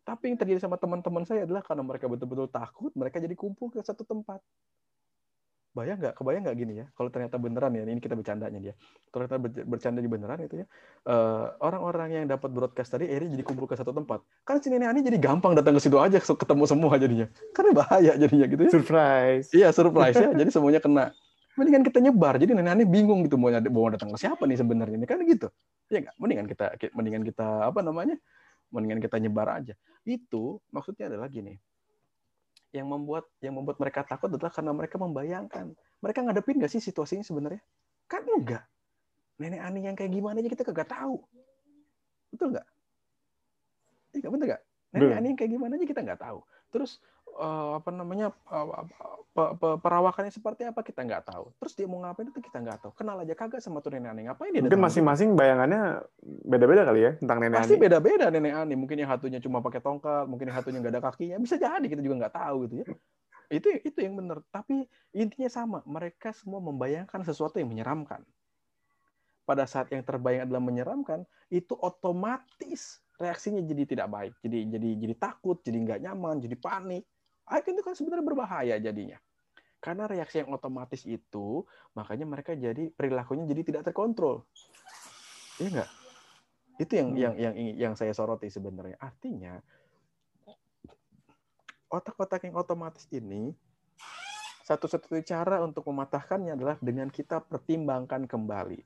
[0.00, 3.84] Tapi yang terjadi sama teman-teman saya adalah karena mereka betul-betul takut mereka jadi kumpul ke
[3.84, 4.40] satu tempat
[5.72, 6.14] bayang nggak?
[6.16, 6.86] Kebayang nggak gini ya?
[6.92, 8.74] Kalau ternyata beneran ya ini kita bercandanya dia
[9.08, 10.66] kalau ternyata bercanda di beneran itu ya
[11.08, 14.20] uh, orang-orang yang dapat broadcast tadi akhirnya jadi kumpul ke satu tempat.
[14.44, 17.26] Kan si nenek ani jadi gampang datang ke situ aja ketemu semua jadinya.
[17.56, 18.70] Karena bahaya jadinya gitu ya.
[18.70, 19.46] Surprise.
[19.52, 20.30] Iya surprise ya.
[20.36, 21.04] Jadi semuanya kena.
[21.56, 22.36] Mendingan kita nyebar.
[22.36, 25.48] Jadi nenek ani bingung gitu mau mau datang ke siapa nih sebenarnya ini kan gitu.
[25.88, 26.14] Ya nggak?
[26.20, 28.16] Mendingan kita mendingan kita apa namanya?
[28.68, 29.72] Mendingan kita nyebar aja.
[30.04, 31.56] Itu maksudnya adalah gini
[32.72, 35.76] yang membuat yang membuat mereka takut adalah karena mereka membayangkan.
[36.00, 37.60] Mereka ngadepin nggak sih situasinya sebenarnya?
[38.08, 38.64] Kan enggak.
[39.36, 41.20] Nenek Ani yang kayak gimana aja kita kagak tahu.
[42.32, 42.66] Betul nggak?
[44.16, 44.62] Iya, betul nggak?
[44.96, 46.38] Nenek Ani yang kayak gimana aja kita nggak tahu.
[46.72, 46.90] Terus
[47.36, 48.84] uh, apa namanya uh,
[49.80, 51.48] perawakannya seperti apa kita nggak tahu.
[51.56, 52.92] Terus dia mau ngapain itu kita nggak tahu.
[52.92, 54.60] Kenal aja kagak sama tuh nenek ani ngapain dia?
[54.60, 56.04] Mungkin masing-masing bayangannya
[56.44, 57.82] beda-beda kali ya tentang nenek Pasti ani.
[57.82, 58.74] beda-beda nenek ani.
[58.76, 61.36] Mungkin yang satunya cuma pakai tongkat, mungkin yang satunya nggak ada kakinya.
[61.40, 62.86] Bisa jadi kita juga nggak tahu gitu ya.
[63.52, 64.44] itu itu yang benar.
[64.52, 64.84] Tapi
[65.16, 68.20] intinya sama, mereka semua membayangkan sesuatu yang menyeramkan.
[69.42, 74.34] Pada saat yang terbayang adalah menyeramkan, itu otomatis reaksinya jadi tidak baik.
[74.40, 77.04] Jadi jadi jadi takut, jadi nggak nyaman, jadi panik.
[77.48, 79.18] Itu kan sebenarnya berbahaya jadinya.
[79.82, 81.66] Karena reaksi yang otomatis itu,
[81.98, 84.46] makanya mereka jadi perilakunya jadi tidak terkontrol.
[85.58, 85.90] Iya nggak?
[86.78, 87.18] Itu yang hmm.
[87.18, 88.96] yang yang yang saya soroti sebenarnya.
[89.02, 89.58] Artinya
[91.92, 93.52] otak-otak yang otomatis ini
[94.62, 98.80] satu-satunya cara untuk mematahkannya adalah dengan kita pertimbangkan kembali.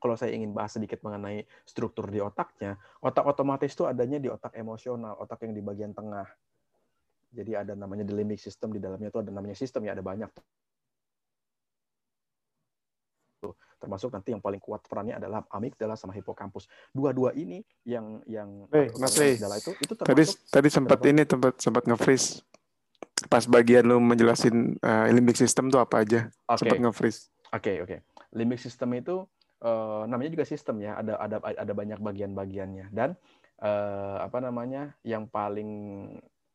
[0.00, 4.56] Kalau saya ingin bahas sedikit mengenai struktur di otaknya, otak otomatis itu adanya di otak
[4.56, 6.24] emosional, otak yang di bagian tengah.
[7.30, 10.30] Jadi ada namanya the limbic system di dalamnya itu ada namanya sistem ya ada banyak
[13.80, 16.68] termasuk nanti yang paling kuat perannya adalah amigdala sama hipokampus.
[16.92, 21.56] Dua-dua ini yang yang hey, Mas amigdala itu itu termasuk tadi tadi sempat ini tempat
[21.56, 22.44] sempat nge-freeze
[23.32, 26.28] pas bagian lu menjelasin uh, limbic system itu apa aja.
[26.44, 26.56] Okay.
[26.60, 27.20] Sempat nge-freeze.
[27.50, 27.88] Oke, okay, oke.
[27.88, 27.98] Okay.
[28.36, 29.24] Limbic system itu
[29.64, 33.16] uh, namanya juga sistem ya, ada ada ada banyak bagian-bagiannya dan
[33.64, 34.92] uh, apa namanya?
[35.04, 35.68] yang paling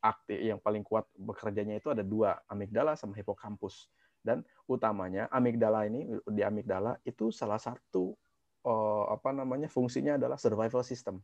[0.05, 3.89] aktif yang paling kuat bekerjanya itu ada dua, amigdala sama hipokampus.
[4.21, 8.17] Dan utamanya amigdala ini di amigdala itu salah satu
[8.65, 11.21] uh, apa namanya fungsinya adalah survival system.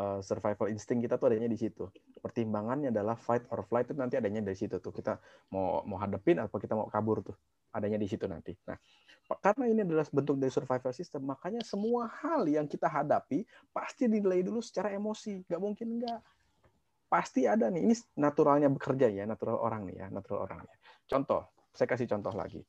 [0.00, 1.88] Uh, survival insting kita tuh adanya di situ.
[2.20, 4.92] Pertimbangannya adalah fight or flight itu nanti adanya dari situ tuh.
[4.92, 5.16] Kita
[5.52, 7.36] mau mau hadapin atau kita mau kabur tuh
[7.72, 8.56] adanya di situ nanti.
[8.68, 8.76] Nah
[9.38, 14.40] karena ini adalah bentuk dari survival system makanya semua hal yang kita hadapi pasti dinilai
[14.42, 15.46] dulu secara emosi.
[15.46, 16.20] Nggak mungkin enggak
[17.10, 20.76] pasti ada nih ini naturalnya bekerja ya natural orang nih ya natural orangnya
[21.10, 22.62] contoh saya kasih contoh lagi.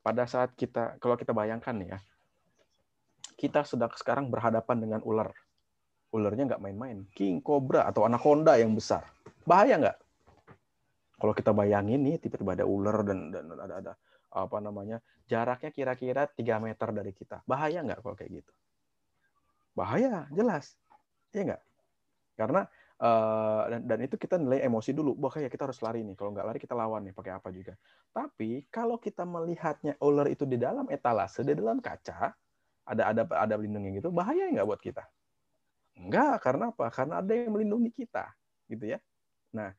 [0.00, 1.98] Pada saat kita, kalau kita bayangkan nih ya,
[3.36, 5.28] kita sedang sekarang berhadapan dengan ular.
[6.10, 7.04] Ularnya nggak main-main.
[7.12, 9.04] King Cobra atau anaconda yang besar.
[9.44, 9.98] Bahaya nggak?
[11.20, 13.92] Kalau kita bayangin nih, tiba-tiba ada ular dan, dan ada, ada
[14.30, 17.44] apa namanya jaraknya kira-kira 3 meter dari kita.
[17.44, 18.52] Bahaya nggak kalau kayak gitu?
[19.76, 20.80] Bahaya, jelas.
[21.36, 21.62] Iya nggak?
[22.40, 22.60] Karena
[23.00, 25.16] Uh, dan, dan itu kita nilai emosi dulu.
[25.16, 26.12] Wah kayak kita harus lari nih.
[26.20, 27.16] Kalau nggak lari kita lawan nih.
[27.16, 27.72] Pakai apa juga.
[28.12, 32.36] Tapi kalau kita melihatnya ular itu di dalam etalase, di dalam kaca,
[32.90, 35.06] ada ada ada pelindungnya gitu, bahaya nggak buat kita?
[35.94, 36.86] Enggak, karena apa?
[36.90, 38.26] Karena ada yang melindungi kita,
[38.66, 38.98] gitu ya.
[39.54, 39.70] Nah,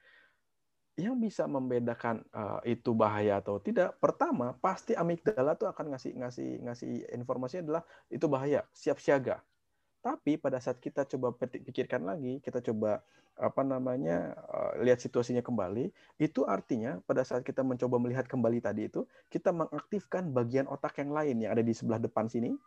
[0.95, 6.49] yang bisa membedakan uh, itu bahaya atau tidak, pertama pasti amigdala tuh akan ngasih ngasih
[6.63, 9.43] ngasih informasinya adalah itu bahaya, siap siaga.
[10.01, 13.05] Tapi pada saat kita coba pikirkan lagi, kita coba
[13.37, 18.89] apa namanya uh, lihat situasinya kembali, itu artinya pada saat kita mencoba melihat kembali tadi
[18.89, 22.57] itu, kita mengaktifkan bagian otak yang lain yang ada di sebelah depan sini,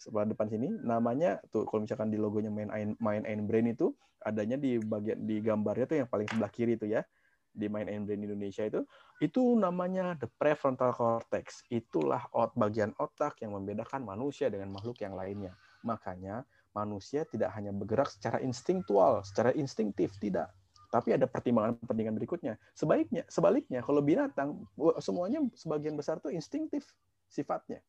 [0.00, 3.92] sebelah depan sini, namanya tuh kalau misalkan di logonya main main brain itu
[4.24, 7.04] adanya di bagian di gambarnya tuh yang paling sebelah kiri itu ya
[7.52, 8.82] di main brain Indonesia itu
[9.20, 11.60] itu namanya the prefrontal cortex.
[11.68, 15.52] Itulah ot bagian otak yang membedakan manusia dengan makhluk yang lainnya
[15.84, 16.42] makanya
[16.74, 20.50] manusia tidak hanya bergerak secara instingtual, secara instinktif, tidak.
[20.90, 22.54] Tapi ada pertimbangan-pertimbangan berikutnya.
[22.74, 24.66] Sebaiknya, sebaliknya, kalau binatang,
[24.98, 26.86] semuanya sebagian besar itu instingtif
[27.30, 27.82] sifatnya.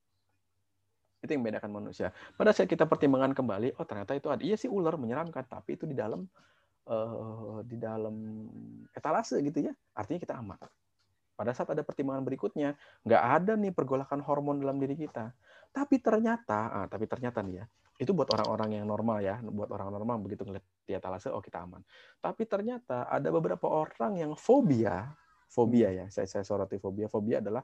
[1.21, 2.13] Itu yang membedakan manusia.
[2.37, 4.41] Pada saat kita pertimbangan kembali, oh ternyata itu ada.
[4.41, 6.25] Iya sih ular menyeramkan, tapi itu di dalam
[6.89, 8.45] uh, di dalam
[8.93, 9.73] etalase gitu ya.
[9.97, 10.57] Artinya kita aman.
[11.35, 15.35] Pada saat ada pertimbangan berikutnya, nggak ada nih pergolakan hormon dalam diri kita.
[15.75, 17.65] Tapi ternyata, ah, tapi ternyata nih ya,
[17.99, 21.67] itu buat orang-orang yang normal ya, buat orang normal begitu ngeliat di etalase, oh kita
[21.67, 21.83] aman.
[22.23, 25.11] Tapi ternyata ada beberapa orang yang fobia,
[25.51, 25.97] fobia hmm.
[25.99, 27.11] ya, saya saya soroti fobia.
[27.11, 27.63] Fobia adalah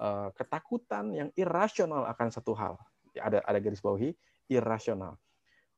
[0.00, 2.80] uh, ketakutan yang irasional akan satu hal.
[3.12, 4.16] Ada ada garis bawahi
[4.48, 5.20] irasional.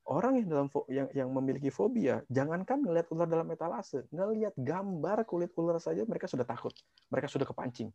[0.03, 5.51] Orang yang dalam yang yang memiliki fobia, jangankan ngelihat ular dalam etalase, ngelihat gambar kulit
[5.55, 6.75] ular saja mereka sudah takut,
[7.07, 7.87] mereka sudah kepancing.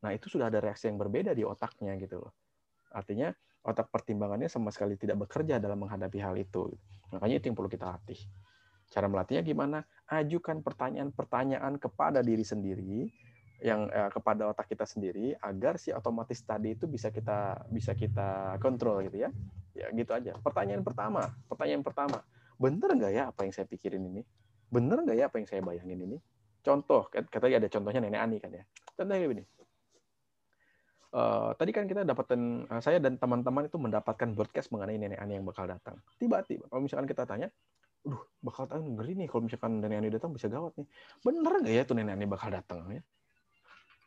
[0.00, 2.32] Nah itu sudah ada reaksi yang berbeda di otaknya gitu loh.
[2.94, 3.34] Artinya
[3.66, 6.70] otak pertimbangannya sama sekali tidak bekerja dalam menghadapi hal itu.
[7.10, 8.20] Makanya itu yang perlu kita latih.
[8.92, 9.82] Cara melatihnya gimana?
[10.06, 13.10] Ajukan pertanyaan-pertanyaan kepada diri sendiri
[13.64, 18.60] yang eh, kepada otak kita sendiri agar si otomatis tadi itu bisa kita bisa kita
[18.62, 19.30] kontrol gitu ya.
[19.74, 20.38] Ya gitu aja.
[20.38, 22.22] Pertanyaan pertama, pertanyaan pertama,
[22.60, 24.22] bener nggak ya apa yang saya pikirin ini?
[24.70, 26.18] Bener nggak ya apa yang saya bayangin ini?
[26.64, 28.64] Contoh, katanya ada contohnya nenek Ani kan ya.
[28.96, 29.44] Contohnya begini
[31.14, 35.38] Uh, tadi kan kita dapatin uh, saya dan teman-teman itu mendapatkan broadcast mengenai nenek Ani
[35.38, 36.02] yang bakal datang.
[36.18, 37.46] Tiba-tiba kalau misalkan kita tanya,
[38.02, 40.90] "Duh, bakal datang ngeri nih kalau misalkan nenek Ani datang bisa gawat nih."
[41.22, 43.02] Bener nggak ya tuh nenek Ani bakal datang ya?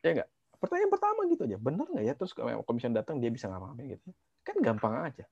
[0.03, 0.29] Ya nggak?
[0.59, 1.55] Pertanyaan pertama gitu aja.
[1.55, 4.07] Bener nggak ya terus kalau misalkan datang dia bisa ngapain gitu?
[4.43, 5.23] Kan gampang aja.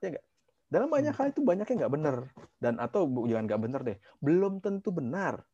[0.00, 0.24] Ya nggak?
[0.72, 2.16] Dalam banyak hal itu banyaknya nggak benar
[2.56, 5.44] dan atau jangan nggak benar deh, belum tentu benar.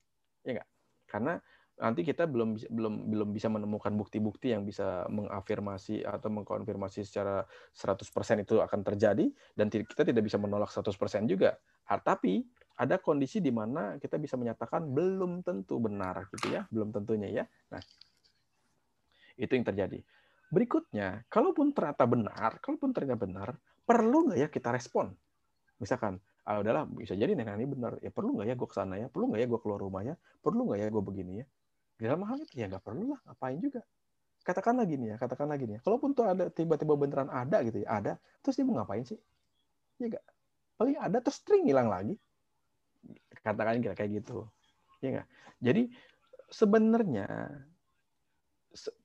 [0.46, 0.68] Ya nggak?
[1.06, 1.38] karena
[1.76, 7.44] nanti kita belum belum belum bisa menemukan bukti-bukti yang bisa mengafirmasi atau mengkonfirmasi secara
[7.76, 11.60] 100% itu akan terjadi dan kita tidak bisa menolak 100% juga.
[11.84, 17.28] Tapi ada kondisi di mana kita bisa menyatakan belum tentu benar gitu ya, belum tentunya
[17.28, 17.44] ya.
[17.72, 17.80] Nah,
[19.36, 20.00] itu yang terjadi.
[20.48, 23.48] Berikutnya, kalaupun ternyata benar, kalaupun ternyata benar,
[23.84, 25.12] perlu nggak ya kita respon?
[25.76, 28.94] Misalkan, ah udahlah bisa jadi nenek ini benar, ya perlu nggak ya gue ke sana
[28.96, 31.46] ya, perlu nggak ya gue keluar rumahnya, perlu nggak ya gue begini ya,
[31.96, 33.80] dalam hal itu ya nggak perlu lah ngapain juga.
[34.46, 35.80] Katakanlah gini ya katakanlah gini ya.
[35.82, 38.12] Kalaupun tuh ada tiba-tiba beneran ada gitu ya ada
[38.44, 39.18] terus dia mau ngapain sih?
[39.98, 40.24] Ya nggak.
[40.76, 42.14] Paling ada terus string hilang lagi.
[43.40, 44.46] Katakan kira kayak gitu.
[45.00, 45.26] Ya nggak.
[45.64, 45.82] Jadi
[46.52, 47.26] sebenarnya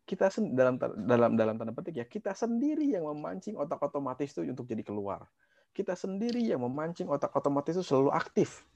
[0.04, 0.75] kita dalam
[1.08, 5.23] dalam dalam tanda petik ya kita sendiri yang memancing otak otomatis itu untuk jadi keluar.
[5.71, 8.67] Kita sendiri yang memancing otak otomatis itu selalu aktif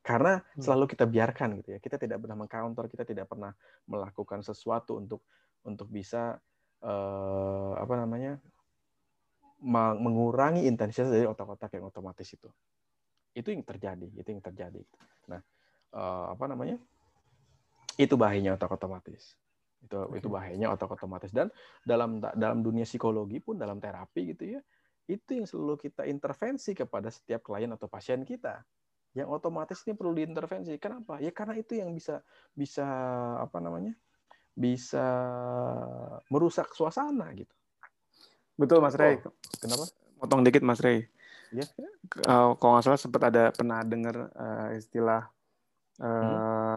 [0.00, 0.62] karena hmm.
[0.64, 1.78] selalu kita biarkan gitu ya.
[1.78, 3.52] Kita tidak pernah mengcounter kita tidak pernah
[3.84, 5.20] melakukan sesuatu untuk
[5.68, 6.40] untuk bisa
[6.80, 8.40] uh, apa namanya
[10.00, 12.48] mengurangi intensitas dari otak-otak yang otomatis itu.
[13.36, 14.80] Itu yang terjadi itu yang terjadi.
[15.28, 15.40] Nah
[15.92, 16.80] uh, apa namanya
[18.00, 19.36] itu bahayanya otak otomatis.
[19.84, 21.28] Itu itu bahayanya otak otomatis.
[21.28, 21.52] Dan
[21.84, 24.60] dalam dalam dunia psikologi pun dalam terapi gitu ya
[25.10, 28.62] itu yang selalu kita intervensi kepada setiap klien atau pasien kita
[29.16, 30.78] yang otomatis ini perlu diintervensi.
[30.78, 31.18] Kenapa?
[31.18, 32.22] Ya karena itu yang bisa
[32.54, 32.86] bisa
[33.42, 33.94] apa namanya?
[34.60, 35.06] bisa
[36.28, 37.54] merusak suasana gitu.
[38.60, 39.16] Betul Mas Rey.
[39.24, 39.84] Oh, kenapa?
[40.20, 41.08] Potong dikit Mas Rey.
[41.50, 41.64] Ya.
[42.28, 45.26] Uh, kalau nggak salah sempat ada pernah dengar uh, istilah
[45.98, 46.76] uh, hmm.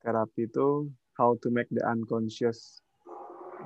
[0.00, 2.80] terapi itu how to make the unconscious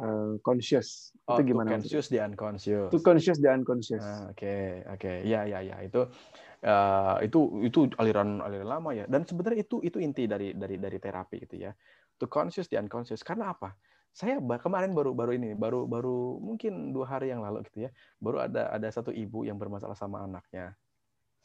[0.00, 1.12] uh, conscious.
[1.28, 1.76] Oh, itu gimana?
[1.76, 2.88] To conscious the unconscious.
[2.90, 4.02] To conscious the unconscious.
[4.02, 4.42] Ah, oke, oke.
[4.42, 4.62] Okay,
[4.96, 5.16] okay.
[5.28, 5.76] Ya, ya, ya.
[5.84, 6.08] Itu
[6.64, 9.04] uh, itu itu aliran aliran lama ya.
[9.08, 11.72] Dan sebenarnya itu itu inti dari dari dari terapi gitu ya.
[12.20, 13.24] To conscious the unconscious.
[13.24, 13.72] Karena apa?
[14.10, 18.42] Saya kemarin baru baru ini baru baru mungkin dua hari yang lalu gitu ya baru
[18.50, 20.74] ada ada satu ibu yang bermasalah sama anaknya.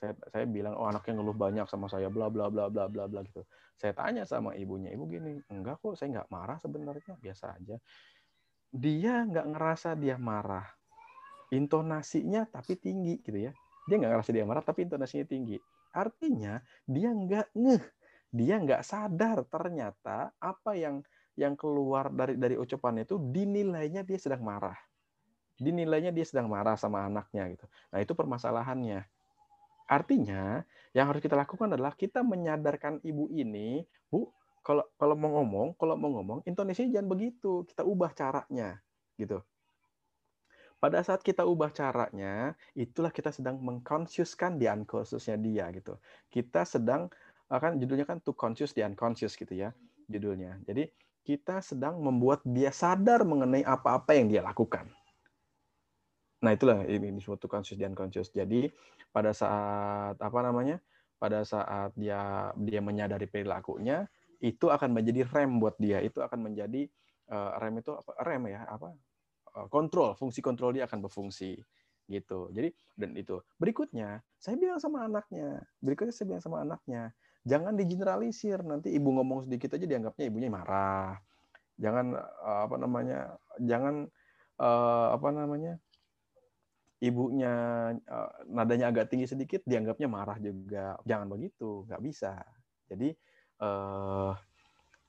[0.02, 3.22] Saya saya bilang oh anaknya ngeluh banyak sama saya bla bla bla bla bla bla
[3.22, 3.46] gitu.
[3.78, 7.78] Saya tanya sama ibunya ibu gini enggak kok saya nggak marah sebenarnya biasa aja.
[8.74, 10.66] Dia nggak ngerasa dia marah.
[11.54, 13.54] Intonasinya tapi tinggi gitu ya
[13.86, 15.58] dia nggak ngerasa dia marah, tapi intonasinya tinggi.
[15.94, 17.84] Artinya dia nggak ngeh,
[18.34, 24.42] dia nggak sadar ternyata apa yang yang keluar dari dari ucapannya itu dinilainya dia sedang
[24.42, 24.76] marah.
[25.56, 27.66] Dinilainya dia sedang marah sama anaknya gitu.
[27.94, 29.08] Nah, itu permasalahannya.
[29.86, 34.34] Artinya, yang harus kita lakukan adalah kita menyadarkan ibu ini, Bu,
[34.66, 37.64] kalau kalau mau ngomong, kalau mau ngomong, intonasinya jangan begitu.
[37.70, 38.82] Kita ubah caranya,
[39.16, 39.46] gitu.
[40.86, 45.98] Pada saat kita ubah caranya, itulah kita sedang mengconsciouskan di unconsciousnya dia gitu.
[46.30, 47.10] Kita sedang
[47.50, 49.74] akan judulnya kan to conscious the unconscious gitu ya
[50.06, 50.62] judulnya.
[50.62, 50.86] Jadi
[51.26, 54.86] kita sedang membuat dia sadar mengenai apa-apa yang dia lakukan.
[56.46, 58.30] Nah, itulah ini disebut to conscious the unconscious.
[58.30, 58.70] Jadi
[59.10, 60.78] pada saat apa namanya?
[61.18, 64.06] Pada saat dia dia menyadari perilakunya,
[64.38, 65.98] itu akan menjadi rem buat dia.
[66.06, 66.86] Itu akan menjadi
[67.34, 68.22] uh, rem itu apa?
[68.22, 68.94] Rem ya, apa?
[69.56, 71.56] Eh, kontrol, fungsi kontrol dia akan berfungsi
[72.12, 72.52] gitu.
[72.52, 73.40] Jadi dan itu.
[73.56, 77.16] Berikutnya, saya bilang sama anaknya, berikutnya saya bilang sama anaknya,
[77.48, 78.60] jangan digeneralisir.
[78.68, 81.16] Nanti ibu ngomong sedikit aja dianggapnya ibunya marah.
[81.80, 83.20] Jangan eh, apa namanya?
[83.64, 83.96] Jangan
[84.60, 85.80] uh, apa namanya?
[87.00, 87.54] Ibunya
[88.48, 91.00] nadanya agak tinggi sedikit dianggapnya marah juga.
[91.08, 92.44] Jangan begitu, nggak bisa.
[92.92, 93.12] Jadi
[93.64, 94.36] uh,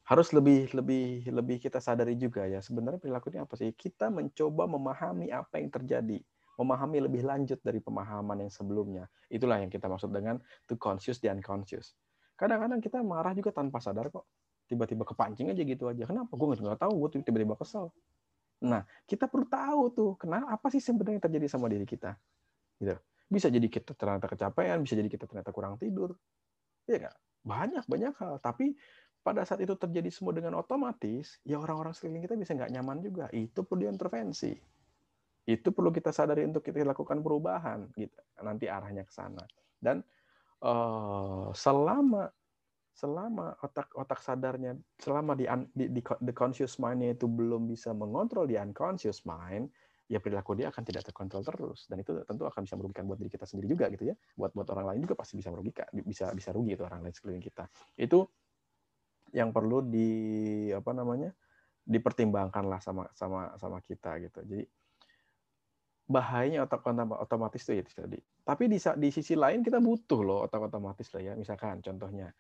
[0.07, 3.75] harus lebih lebih lebih kita sadari juga ya sebenarnya perilakunya apa sih?
[3.75, 6.23] Kita mencoba memahami apa yang terjadi
[6.57, 9.05] memahami lebih lanjut dari pemahaman yang sebelumnya.
[9.29, 11.93] Itulah yang kita maksud dengan to conscious the unconscious.
[12.37, 14.25] Kadang-kadang kita marah juga tanpa sadar kok.
[14.67, 16.05] Tiba-tiba kepancing aja gitu aja.
[16.09, 16.33] Kenapa?
[16.35, 17.93] Gue nggak tahu gue tiba-tiba kesel.
[18.65, 22.17] Nah kita perlu tahu tuh kenapa apa sih sebenarnya terjadi sama diri kita?
[22.81, 22.97] Gitu.
[23.29, 26.17] Bisa jadi kita ternyata kecapean bisa jadi kita ternyata kurang tidur.
[26.89, 27.13] Ya
[27.47, 28.41] banyak banyak hal.
[28.41, 28.75] Tapi
[29.27, 33.27] pada saat itu terjadi semua dengan otomatis, ya orang-orang sekeliling kita bisa nggak nyaman juga.
[33.35, 34.55] Itu perlu diintervensi.
[35.43, 38.15] Itu perlu kita sadari untuk kita lakukan perubahan, gitu.
[38.47, 39.43] Nanti arahnya ke sana.
[39.83, 40.07] Dan
[40.63, 42.31] uh, selama
[42.97, 45.45] selama otak otak sadarnya selama di,
[45.77, 49.69] di, di the conscious mind itu belum bisa mengontrol di unconscious mind,
[50.07, 53.31] ya perilaku dia akan tidak terkontrol terus dan itu tentu akan bisa merugikan buat diri
[53.31, 56.55] kita sendiri juga gitu ya buat buat orang lain juga pasti bisa merugikan bisa bisa
[56.55, 57.67] rugi itu orang lain sekeliling kita
[57.99, 58.23] itu
[59.37, 60.09] yang perlu di
[60.73, 61.29] apa namanya
[61.85, 64.41] dipertimbangkan lah sama sama sama kita gitu.
[64.49, 64.65] Jadi
[66.09, 66.81] bahayanya otak
[67.21, 68.17] otomatis itu ya tadi.
[68.17, 71.33] Tapi di di sisi lain kita butuh loh otak otomatis lah ya.
[71.37, 72.33] Misalkan contohnya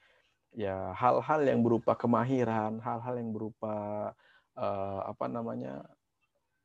[0.56, 4.10] ya hal-hal yang berupa kemahiran, hal-hal yang berupa
[4.56, 5.84] uh, apa namanya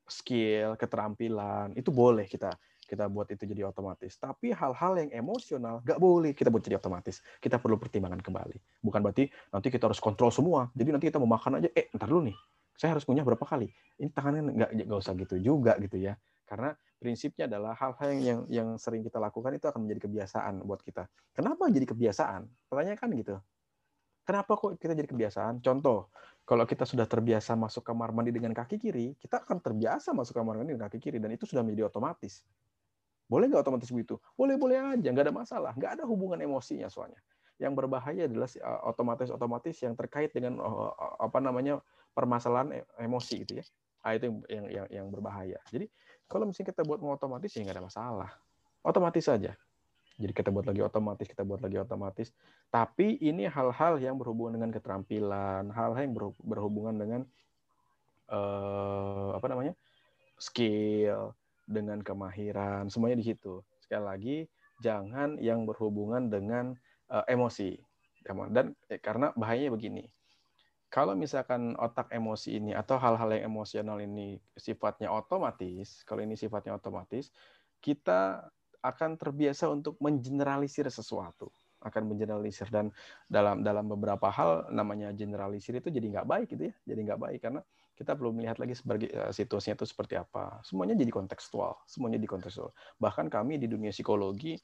[0.08, 2.56] skill, keterampilan itu boleh kita
[2.92, 4.20] kita buat itu jadi otomatis.
[4.20, 7.24] Tapi hal-hal yang emosional nggak boleh kita buat jadi otomatis.
[7.40, 8.84] Kita perlu pertimbangan kembali.
[8.84, 10.68] Bukan berarti nanti kita harus kontrol semua.
[10.76, 12.38] Jadi nanti kita mau makan aja, eh ntar dulu nih,
[12.76, 13.72] saya harus ngunyah berapa kali?
[13.96, 16.20] Ini tangannya nggak nggak usah gitu juga gitu ya.
[16.44, 20.84] Karena prinsipnya adalah hal-hal yang, yang yang sering kita lakukan itu akan menjadi kebiasaan buat
[20.84, 21.08] kita.
[21.32, 22.44] Kenapa jadi kebiasaan?
[22.68, 23.36] Pertanyaan kan gitu.
[24.22, 25.66] Kenapa kok kita jadi kebiasaan?
[25.66, 26.14] Contoh,
[26.46, 30.62] kalau kita sudah terbiasa masuk kamar mandi dengan kaki kiri, kita akan terbiasa masuk kamar
[30.62, 32.46] mandi dengan kaki kiri dan itu sudah menjadi otomatis.
[33.32, 34.20] Boleh nggak otomatis begitu?
[34.36, 35.72] Boleh-boleh aja, nggak ada masalah.
[35.80, 37.16] Nggak ada hubungan emosinya soalnya.
[37.56, 38.52] Yang berbahaya adalah
[38.92, 40.60] otomatis-otomatis yang terkait dengan
[41.16, 41.80] apa namanya
[42.12, 43.66] permasalahan e, emosi gitu ya.
[44.04, 45.64] Ah, itu yang, yang yang berbahaya.
[45.72, 45.88] Jadi
[46.28, 48.30] kalau misalnya kita buat mau otomatis ya nggak ada masalah.
[48.84, 49.56] Otomatis saja.
[50.20, 52.36] Jadi kita buat lagi otomatis, kita buat lagi otomatis.
[52.68, 56.14] Tapi ini hal-hal yang berhubungan dengan keterampilan, hal-hal yang
[56.44, 57.22] berhubungan dengan
[58.28, 59.74] uh, apa namanya
[60.42, 61.32] skill,
[61.72, 63.64] dengan kemahiran, semuanya di situ.
[63.80, 64.38] Sekali lagi,
[64.84, 66.76] jangan yang berhubungan dengan
[67.10, 67.80] uh, emosi.
[68.54, 70.06] Dan eh, karena bahayanya begini,
[70.94, 76.78] kalau misalkan otak emosi ini atau hal-hal yang emosional ini sifatnya otomatis, kalau ini sifatnya
[76.78, 77.34] otomatis,
[77.82, 78.46] kita
[78.86, 81.50] akan terbiasa untuk mengeneralisir sesuatu
[81.82, 82.94] akan mengeneralisir dan
[83.26, 87.40] dalam dalam beberapa hal namanya generalisir itu jadi nggak baik gitu ya jadi nggak baik
[87.42, 87.62] karena
[88.02, 90.58] kita belum melihat lagi sebagai uh, situasinya itu seperti apa.
[90.66, 92.74] Semuanya jadi kontekstual, semuanya di kontekstual.
[92.98, 94.58] Bahkan kami di dunia psikologi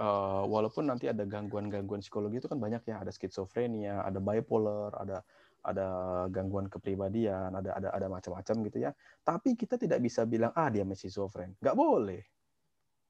[0.00, 5.20] uh, walaupun nanti ada gangguan-gangguan psikologi itu kan banyak ya, ada skizofrenia, ada bipolar, ada
[5.60, 5.86] ada
[6.32, 8.96] gangguan kepribadian, ada ada ada macam-macam gitu ya.
[9.20, 11.52] Tapi kita tidak bisa bilang ah dia masih schizofren.
[11.60, 12.22] Nggak boleh.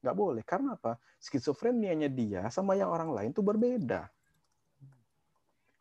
[0.03, 0.43] Nggak boleh.
[0.43, 0.99] Karena apa?
[1.23, 4.11] Skizofrenianya dia sama yang orang lain tuh berbeda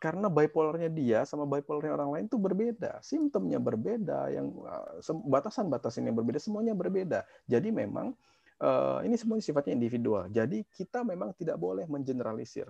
[0.00, 4.96] karena bipolarnya dia sama bipolarnya orang lain itu berbeda, simptomnya berbeda, yang uh,
[5.28, 7.28] batasan-batasan yang berbeda semuanya berbeda.
[7.44, 8.16] Jadi memang
[8.64, 10.24] uh, ini semuanya sifatnya individual.
[10.32, 12.64] Jadi kita memang tidak boleh mengeneralisir.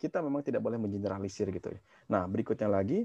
[0.00, 1.80] Kita memang tidak boleh mengeneralisir gitu ya.
[2.08, 3.04] Nah berikutnya lagi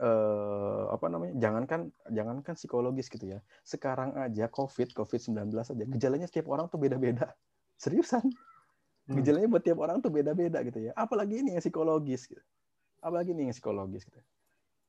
[0.00, 1.36] uh, apa namanya?
[1.36, 3.44] Jangankan jangankan psikologis gitu ya.
[3.68, 7.36] Sekarang aja COVID COVID 19 aja gejalanya setiap orang tuh beda-beda.
[7.76, 8.49] Seriusan.
[9.10, 10.92] Gejalanya buat tiap orang tuh beda-beda gitu ya.
[10.94, 12.42] Apalagi ini yang psikologis gitu.
[13.02, 14.20] Apalagi ini yang psikologis gitu.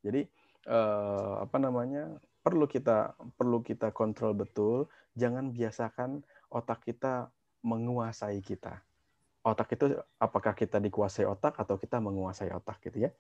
[0.06, 0.30] Jadi
[0.70, 2.22] eh, apa namanya?
[2.42, 7.30] perlu kita perlu kita kontrol betul, jangan biasakan otak kita
[7.62, 8.82] menguasai kita.
[9.42, 13.12] Otak itu apakah kita dikuasai otak atau kita menguasai otak gitu ya.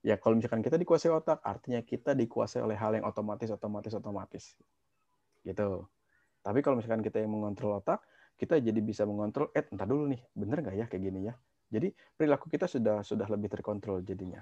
[0.00, 4.56] Ya kalau misalkan kita dikuasai otak, artinya kita dikuasai oleh hal yang otomatis, otomatis, otomatis.
[5.44, 5.84] Gitu.
[6.40, 8.00] Tapi kalau misalkan kita yang mengontrol otak,
[8.40, 11.36] kita jadi bisa mengontrol, eh entar dulu nih, bener nggak ya kayak gini ya.
[11.68, 14.40] Jadi perilaku kita sudah sudah lebih terkontrol jadinya.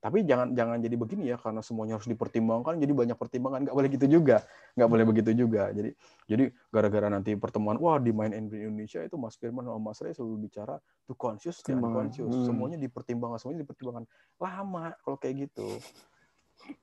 [0.00, 3.68] Tapi jangan jangan jadi begini ya karena semuanya harus dipertimbangkan jadi banyak pertimbangan.
[3.68, 4.44] Nggak boleh gitu juga
[4.76, 5.68] nggak boleh begitu juga.
[5.72, 5.90] Jadi
[6.24, 10.48] jadi gara-gara nanti pertemuan wah di main Indonesia itu Mas Firman sama Mas Ray selalu
[10.48, 12.48] bicara tuh conscious dan conscious hmm.
[12.48, 14.04] semuanya dipertimbangkan semuanya dipertimbangkan.
[14.40, 15.68] Lama kalau kayak gitu.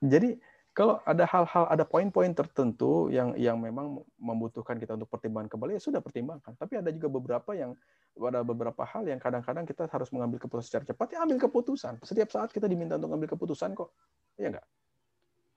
[0.02, 0.38] Jadi
[0.78, 5.82] kalau ada hal-hal, ada poin-poin tertentu yang yang memang membutuhkan kita untuk pertimbangan kembali, ya
[5.82, 6.54] sudah pertimbangkan.
[6.54, 7.74] Tapi ada juga beberapa yang
[8.14, 11.18] ada beberapa hal yang kadang-kadang kita harus mengambil keputusan secara cepat.
[11.18, 11.98] Ya ambil keputusan.
[12.06, 13.90] Setiap saat kita diminta untuk ambil keputusan kok.
[14.38, 14.66] Iya enggak?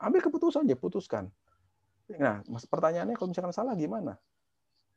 [0.01, 1.29] Ambil keputusan, ya putuskan.
[2.17, 4.17] Nah, pertanyaannya kalau misalkan salah gimana?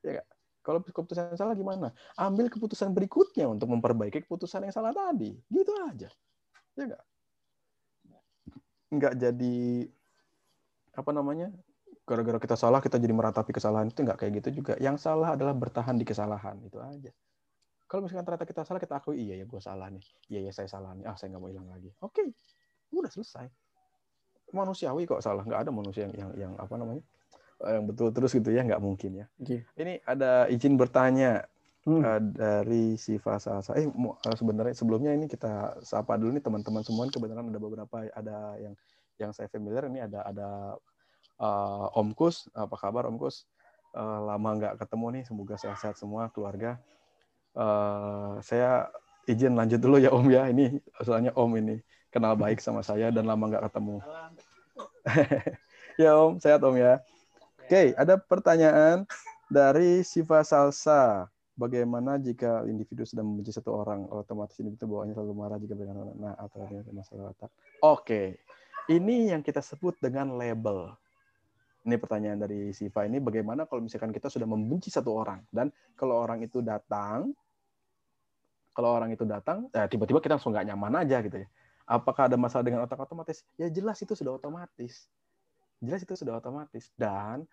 [0.08, 0.28] Ya enggak?
[0.64, 1.92] Kalau keputusan salah gimana?
[2.16, 5.36] Ambil keputusan berikutnya untuk memperbaiki keputusan yang salah tadi.
[5.52, 6.08] Gitu aja.
[6.80, 7.04] Ya enggak?
[8.88, 9.92] Enggak jadi
[10.94, 11.50] apa namanya
[12.04, 14.74] gara-gara kita salah kita jadi meratapi kesalahan itu nggak kayak gitu juga.
[14.78, 17.12] Yang salah adalah bertahan di kesalahan itu aja.
[17.88, 20.04] Kalau misalkan ternyata kita salah kita akui iya ya gue salah nih.
[20.28, 21.06] Iya ya saya salah nih.
[21.08, 21.90] Ah saya nggak mau hilang lagi.
[22.04, 22.28] Oke okay.
[22.92, 23.48] udah selesai.
[24.52, 25.48] Manusiawi kok salah.
[25.48, 27.04] Nggak ada manusia yang yang, yang apa namanya
[27.64, 29.26] yang betul terus gitu ya nggak mungkin ya.
[29.40, 29.64] Okay.
[29.80, 31.48] ini ada izin bertanya
[31.88, 32.02] hmm.
[32.04, 33.78] uh, dari Siva Salsa.
[33.80, 33.88] Eh
[34.36, 37.08] sebenarnya sebelumnya ini kita sapa dulu nih teman-teman semua.
[37.08, 38.76] Kebenaran ada beberapa ada yang
[39.20, 40.50] yang saya familiar ini ada ada
[41.42, 42.50] uh, Om Kus.
[42.54, 43.46] Apa kabar Om Kus?
[43.94, 46.82] Uh, lama nggak ketemu nih, semoga sehat-sehat semua keluarga.
[47.54, 48.90] Uh, saya
[49.30, 50.50] izin lanjut dulu ya Om ya.
[50.50, 51.78] Ini soalnya Om ini
[52.14, 53.98] kenal baik sama saya dan lama nggak ketemu.
[56.04, 57.02] ya Om, sehat Om ya.
[57.64, 59.08] Oke, okay, ada pertanyaan
[59.48, 61.30] dari Siva Salsa.
[61.54, 66.34] Bagaimana jika individu sedang membenci satu orang, otomatis individu bawaannya selalu marah jika berkaitan nah
[66.34, 67.54] atau masalah otak.
[67.54, 68.26] Oke, okay.
[68.92, 70.92] Ini yang kita sebut dengan label.
[71.84, 75.68] Ini pertanyaan dari Siva ini bagaimana kalau misalkan kita sudah membenci satu orang dan
[76.00, 77.36] kalau orang itu datang
[78.74, 81.48] kalau orang itu datang, eh, tiba-tiba kita langsung nggak nyaman aja gitu ya.
[81.86, 83.46] Apakah ada masalah dengan otak otomatis?
[83.54, 85.06] Ya jelas itu sudah otomatis.
[85.78, 86.90] Jelas itu sudah otomatis.
[86.98, 87.46] Dan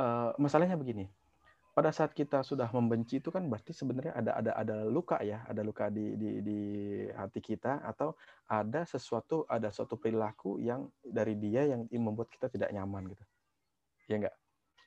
[0.00, 1.12] uh, masalahnya begini,
[1.76, 5.60] pada saat kita sudah membenci itu kan berarti sebenarnya ada ada ada luka ya, ada
[5.60, 6.60] luka di di di
[7.12, 8.16] hati kita atau
[8.48, 13.24] ada sesuatu ada suatu perilaku yang dari dia yang membuat kita tidak nyaman gitu.
[14.08, 14.36] Ya enggak?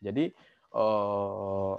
[0.02, 0.34] Jadi
[0.74, 1.78] uh,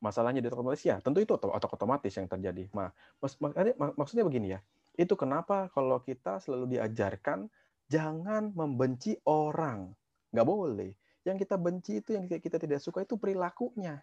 [0.00, 2.64] masalahnya di otomatis ya tentu itu otak otomatis yang terjadi.
[2.72, 2.88] Nah,
[3.20, 4.64] mak maksudnya begini ya.
[4.96, 7.44] Itu kenapa kalau kita selalu diajarkan
[7.92, 9.92] jangan membenci orang.
[10.32, 10.99] Nggak boleh.
[11.24, 14.00] Yang kita benci itu, yang kita tidak suka itu perilakunya.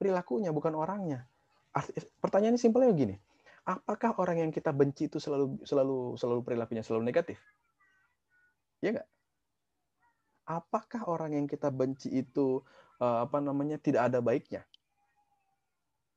[0.00, 1.26] Perilakunya, bukan orangnya.
[2.18, 3.16] Pertanyaannya simpelnya begini.
[3.68, 7.38] Apakah orang yang kita benci itu selalu selalu selalu perilakunya selalu negatif?
[8.82, 9.08] Ya nggak?
[10.50, 12.64] Apakah orang yang kita benci itu
[12.98, 14.66] eh, apa namanya tidak ada baiknya?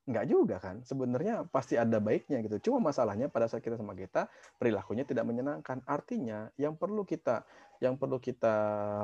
[0.04, 0.84] Enggak juga kan.
[0.84, 2.70] Sebenarnya pasti ada baiknya gitu.
[2.70, 4.28] Cuma masalahnya pada saat kita sama kita
[4.60, 5.80] perilakunya tidak menyenangkan.
[5.88, 7.48] Artinya yang perlu kita
[7.80, 8.56] yang perlu kita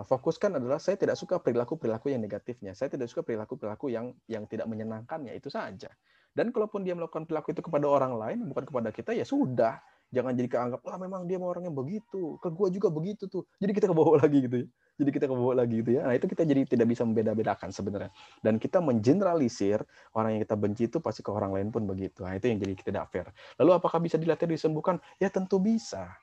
[0.07, 2.75] fokuskan adalah saya tidak suka perilaku-perilaku yang negatifnya.
[2.75, 5.87] Saya tidak suka perilaku-perilaku yang yang tidak menyenangkannya itu saja.
[6.35, 9.79] Dan kalaupun dia melakukan perilaku itu kepada orang lain bukan kepada kita ya sudah.
[10.09, 13.45] Jangan jadi keanggap, wah memang dia mau orangnya begitu, ke gua juga begitu tuh.
[13.61, 14.67] Jadi kita kebawa lagi gitu ya.
[14.99, 16.01] Jadi kita kebawa lagi gitu ya.
[16.03, 18.11] Nah itu kita jadi tidak bisa membeda-bedakan sebenarnya.
[18.41, 19.79] Dan kita mengeneralisir
[20.17, 22.25] orang yang kita benci itu pasti ke orang lain pun begitu.
[22.25, 23.29] Nah itu yang jadi tidak fair.
[23.61, 24.99] Lalu apakah bisa dilatih disembuhkan?
[25.21, 26.19] Ya tentu bisa.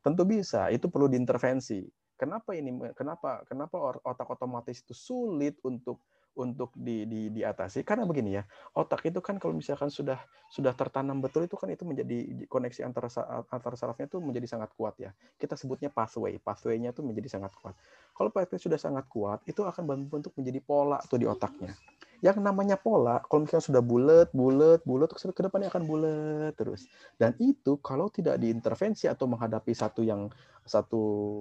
[0.00, 0.70] Tentu bisa.
[0.72, 1.84] Itu perlu diintervensi.
[2.16, 2.72] Kenapa ini?
[2.96, 3.44] Kenapa?
[3.44, 6.00] Kenapa otak otomatis itu sulit untuk
[6.36, 7.82] untuk di, di, diatasi.
[7.82, 8.44] Karena begini ya
[8.76, 10.18] otak itu kan kalau misalkan sudah
[10.50, 13.08] sudah tertanam betul itu kan itu menjadi koneksi antara
[13.50, 15.10] antara sarafnya itu menjadi sangat kuat ya.
[15.38, 17.74] Kita sebutnya pathway pathway-nya itu menjadi sangat kuat.
[18.14, 21.74] Kalau pathway sudah sangat kuat itu akan membentuk menjadi pola tuh di otaknya
[22.20, 26.84] yang namanya pola kalau misalnya sudah bulat bulat bulat terus ke depannya akan bulat terus.
[27.16, 30.28] Dan itu kalau tidak diintervensi atau menghadapi satu yang
[30.68, 31.00] satu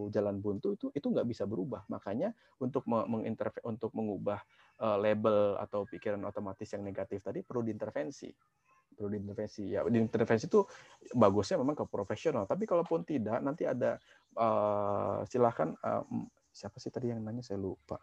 [0.10, 1.84] jalan buntu itu itu nggak bisa berubah.
[1.92, 2.32] Makanya
[2.64, 4.40] untuk mengintervensi untuk mengubah
[4.80, 8.32] uh, label atau pikiran otomatis yang negatif tadi perlu diintervensi.
[8.96, 9.64] Perlu diintervensi.
[9.76, 10.64] Ya diintervensi itu
[11.12, 12.48] bagusnya memang ke profesional.
[12.48, 14.00] Tapi kalaupun tidak nanti ada
[14.40, 16.08] uh, silahkan uh,
[16.56, 17.44] siapa sih tadi yang nanya?
[17.44, 18.00] Saya lupa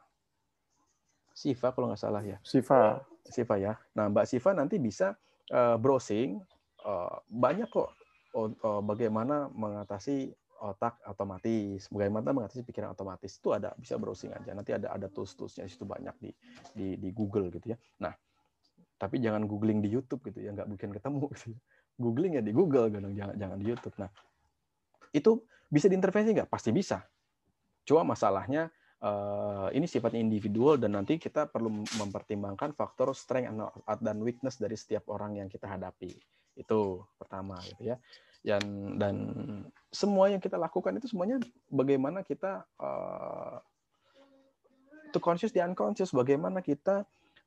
[1.37, 2.41] Siva kalau nggak salah ya.
[2.41, 3.05] Siva.
[3.29, 3.77] Siva ya.
[3.93, 5.13] Nah Mbak Siva nanti bisa
[5.53, 6.41] uh, browsing
[6.89, 7.93] uh, banyak kok
[8.33, 14.57] uh, bagaimana mengatasi otak otomatis, bagaimana mengatasi pikiran otomatis itu ada bisa browsing aja.
[14.57, 16.33] Nanti ada ada tools-toolsnya situ banyak di,
[16.73, 17.79] di di Google gitu ya.
[18.01, 18.17] Nah
[18.97, 21.29] tapi jangan googling di YouTube gitu ya, nggak mungkin ketemu.
[21.37, 21.53] Gitu.
[21.97, 23.09] Googling ya di Google, gitu.
[23.13, 23.97] jangan jangan di YouTube.
[23.97, 24.09] Nah
[25.17, 25.41] itu
[25.73, 26.49] bisa diintervensi nggak?
[26.49, 27.01] Pasti bisa.
[27.89, 28.69] Cuma masalahnya
[29.03, 33.53] uh, ini sifatnya individual dan nanti kita perlu mempertimbangkan faktor strength
[34.01, 36.17] dan weakness dari setiap orang yang kita hadapi.
[36.57, 37.97] Itu pertama gitu ya.
[38.47, 39.15] Dan dan
[39.91, 43.59] semua yang kita lakukan itu semuanya bagaimana kita uh,
[45.11, 47.03] to conscious the unconscious bagaimana kita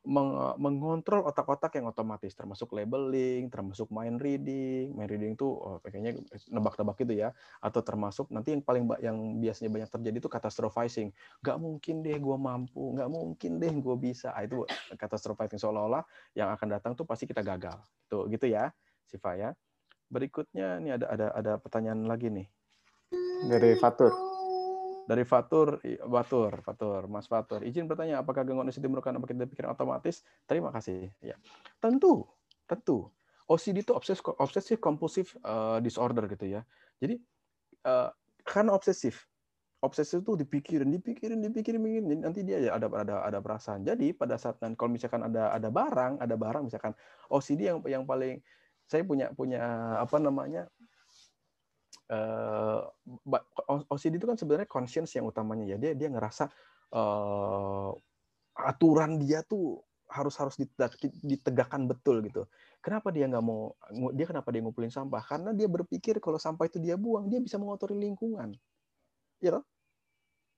[0.08, 4.96] mengontrol otak-otak yang otomatis termasuk labeling, termasuk mind reading.
[4.96, 9.70] Mind reading itu oh, kayaknya nebak-nebak gitu ya atau termasuk nanti yang paling yang biasanya
[9.70, 11.12] banyak terjadi itu catastrophizing.
[11.44, 14.32] Gak mungkin deh gue mampu, gak mungkin deh gue bisa.
[14.32, 14.64] Ah, itu
[14.96, 17.84] catastrophizing seolah-olah yang akan datang tuh pasti kita gagal.
[18.08, 18.72] Tuh gitu ya,
[19.04, 19.52] Siva ya.
[20.08, 22.48] Berikutnya nih ada ada ada pertanyaan lagi nih.
[23.46, 24.29] Dari Fatur.
[25.10, 27.66] Dari Fatur, Fatur, Fatur, Mas Fatur.
[27.66, 30.22] Izin bertanya, apakah gangguan OCD merupakan kita pikiran otomatis?
[30.46, 31.10] Terima kasih.
[31.18, 31.34] Ya,
[31.82, 32.30] tentu,
[32.70, 33.10] tentu.
[33.50, 36.62] OCD itu obsesif, obsesif compulsive uh, disorder gitu ya.
[37.02, 37.18] Jadi
[37.90, 38.14] uh,
[38.46, 39.26] karena obsesif,
[39.82, 43.82] obsesif itu dipikirin, dipikirin, dipikirin, dipikirin, nanti dia ada ada ada perasaan.
[43.82, 46.94] Jadi pada saat dan kalau misalkan ada ada barang, ada barang misalkan
[47.34, 48.38] OCD yang yang paling
[48.86, 49.62] saya punya punya
[49.98, 50.70] apa namanya
[52.10, 56.50] uh, eh, OCD itu kan sebenarnya conscience yang utamanya ya dia dia ngerasa
[56.94, 57.92] uh,
[58.60, 59.80] aturan dia tuh
[60.10, 60.58] harus harus
[61.22, 62.50] ditegakkan betul gitu.
[62.82, 63.78] Kenapa dia nggak mau
[64.18, 65.22] dia kenapa dia ngumpulin sampah?
[65.22, 68.58] Karena dia berpikir kalau sampah itu dia buang dia bisa mengotori lingkungan,
[69.38, 69.62] ya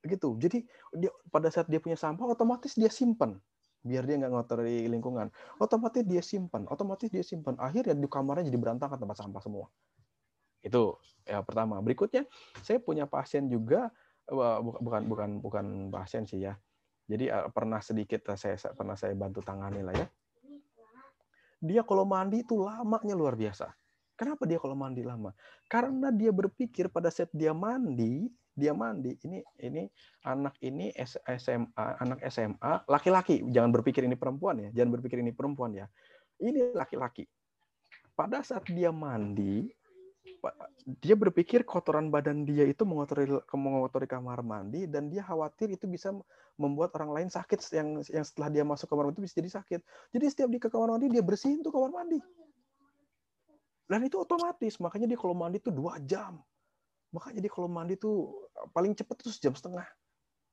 [0.02, 0.34] Gitu.
[0.40, 0.66] Jadi
[0.98, 3.38] dia pada saat dia punya sampah otomatis dia simpan
[3.82, 5.26] biar dia nggak ngotori lingkungan.
[5.58, 7.58] Otomatis dia simpan, otomatis dia simpan.
[7.58, 9.66] Akhirnya di kamarnya jadi berantakan tempat sampah semua.
[10.62, 10.96] Itu
[11.26, 11.82] ya pertama.
[11.82, 12.24] Berikutnya
[12.62, 13.90] saya punya pasien juga
[14.30, 16.54] bukan bukan bukan pasien sih ya.
[17.10, 20.06] Jadi eh, pernah sedikit saya pernah saya bantu tangani lah ya.
[21.62, 23.70] Dia kalau mandi itu lamanya luar biasa.
[24.18, 25.34] Kenapa dia kalau mandi lama?
[25.66, 29.82] Karena dia berpikir pada saat dia mandi, dia mandi ini ini
[30.22, 30.94] anak ini
[31.38, 33.42] SMA, anak SMA, laki-laki.
[33.50, 35.86] Jangan berpikir ini perempuan ya, jangan berpikir ini perempuan ya.
[36.38, 37.26] Ini laki-laki
[38.12, 39.72] pada saat dia mandi,
[41.02, 46.14] dia berpikir kotoran badan dia itu mengotori mengotori kamar mandi dan dia khawatir itu bisa
[46.58, 49.80] membuat orang lain sakit yang yang setelah dia masuk kamar mandi itu bisa jadi sakit.
[50.14, 52.18] Jadi setiap dia ke kamar mandi dia bersihin tuh kamar mandi.
[53.86, 56.38] Dan itu otomatis, makanya dia kalau mandi tuh dua jam.
[57.12, 59.84] Makanya dia kalau mandi tuh paling cepat tuh jam setengah,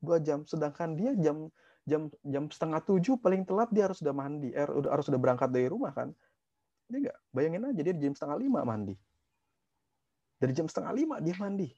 [0.02, 0.46] dua jam.
[0.46, 1.50] Sedangkan dia jam
[1.88, 5.66] jam jam setengah tujuh paling telat dia harus sudah mandi, eh, harus sudah berangkat dari
[5.66, 6.14] rumah kan.
[6.90, 8.98] Dia nggak bayangin aja dia jam setengah lima mandi
[10.40, 11.68] dari jam setengah lima dia mandi.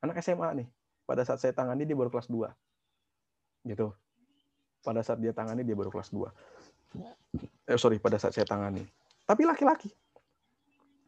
[0.00, 0.68] Anak SMA nih.
[1.04, 2.48] Pada saat saya tangani dia baru kelas 2.
[3.68, 3.92] Gitu.
[4.82, 6.26] Pada saat dia tangani dia baru kelas 2.
[7.68, 8.82] Eh, sorry, pada saat saya tangani.
[9.28, 9.92] Tapi laki-laki.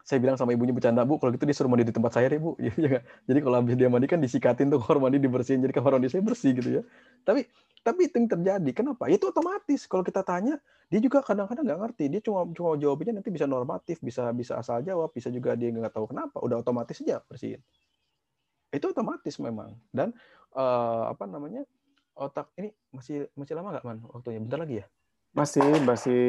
[0.05, 2.37] Saya bilang sama ibunya bercanda, Bu, kalau gitu dia suruh mandi di tempat saya deh,
[2.37, 2.53] Bu.
[2.61, 5.97] Ya, ya, jadi kalau habis dia mandi kan disikatin tuh kamar mandi dibersihin, jadi kamar
[5.97, 6.83] mandi saya bersih gitu ya.
[7.25, 7.49] Tapi
[7.81, 8.71] tapi itu yang terjadi.
[8.77, 9.09] Kenapa?
[9.09, 9.85] Itu otomatis.
[9.89, 10.61] Kalau kita tanya,
[10.93, 12.05] dia juga kadang-kadang nggak ngerti.
[12.13, 15.93] Dia cuma cuma jawabnya nanti bisa normatif, bisa bisa asal jawab, bisa juga dia nggak
[15.93, 16.37] tahu kenapa.
[16.41, 17.65] Udah otomatis aja bersihin.
[18.73, 19.77] Itu otomatis memang.
[19.89, 20.13] Dan
[20.53, 21.65] uh, apa namanya
[22.17, 24.41] otak ini masih masih lama nggak man waktunya?
[24.41, 24.87] Bentar lagi ya?
[25.37, 26.21] Masih masih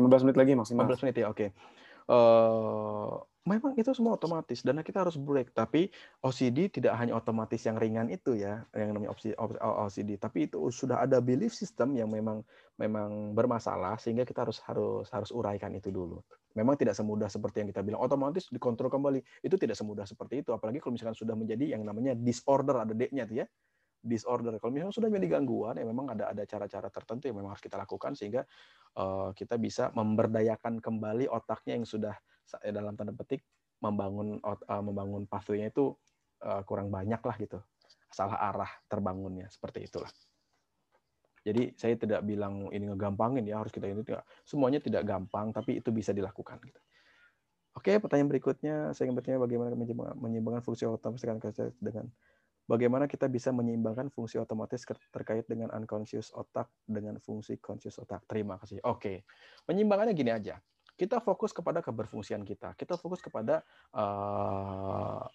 [0.00, 0.88] 15 menit lagi maksimal.
[0.88, 1.36] 15 menit ya, oke.
[1.36, 1.48] Okay.
[2.04, 5.52] Uh, memang itu semua otomatis dan kita harus break.
[5.52, 5.92] Tapi
[6.24, 9.12] OCD tidak hanya otomatis yang ringan itu ya yang namanya
[9.60, 12.40] OCD tapi itu sudah ada belief system yang memang
[12.80, 16.20] memang bermasalah sehingga kita harus harus harus uraikan itu dulu.
[16.56, 18.00] Memang tidak semudah seperti yang kita bilang.
[18.00, 19.20] Otomatis dikontrol kembali.
[19.44, 20.54] Itu tidak semudah seperti itu.
[20.54, 23.46] Apalagi kalau misalkan sudah menjadi yang namanya disorder ada D-nya tuh ya
[24.04, 24.60] disorder.
[24.60, 27.80] Kalau misalnya sudah menjadi gangguan, ya memang ada ada cara-cara tertentu yang memang harus kita
[27.80, 28.44] lakukan sehingga
[29.00, 32.14] uh, kita bisa memberdayakan kembali otaknya yang sudah
[32.60, 33.40] dalam tanda petik
[33.80, 35.96] membangun uh, membangun pathway-nya itu
[36.44, 37.58] uh, kurang banyak lah gitu.
[38.12, 40.12] Salah arah terbangunnya seperti itulah.
[41.44, 44.24] Jadi saya tidak bilang ini ngegampangin ya harus kita ini tidak.
[44.44, 46.80] Semuanya tidak gampang tapi itu bisa dilakukan gitu.
[47.74, 49.74] Oke, pertanyaan berikutnya saya ingin bertanya bagaimana
[50.14, 51.42] menyeimbangkan fungsi dengan
[51.82, 52.06] dengan
[52.64, 58.24] bagaimana kita bisa menyeimbangkan fungsi otomatis terkait dengan unconscious otak dengan fungsi conscious otak.
[58.24, 58.80] Terima kasih.
[58.84, 59.24] Oke,
[59.68, 60.56] menyeimbangkannya gini aja.
[60.94, 62.78] Kita fokus kepada keberfungsian kita.
[62.78, 65.26] Kita fokus kepada uh,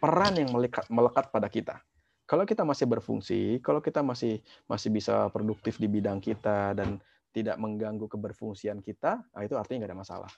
[0.00, 1.76] peran yang melekat, melekat pada kita.
[2.24, 6.96] Kalau kita masih berfungsi, kalau kita masih masih bisa produktif di bidang kita dan
[7.32, 10.30] tidak mengganggu keberfungsian kita, nah itu artinya nggak ada masalah.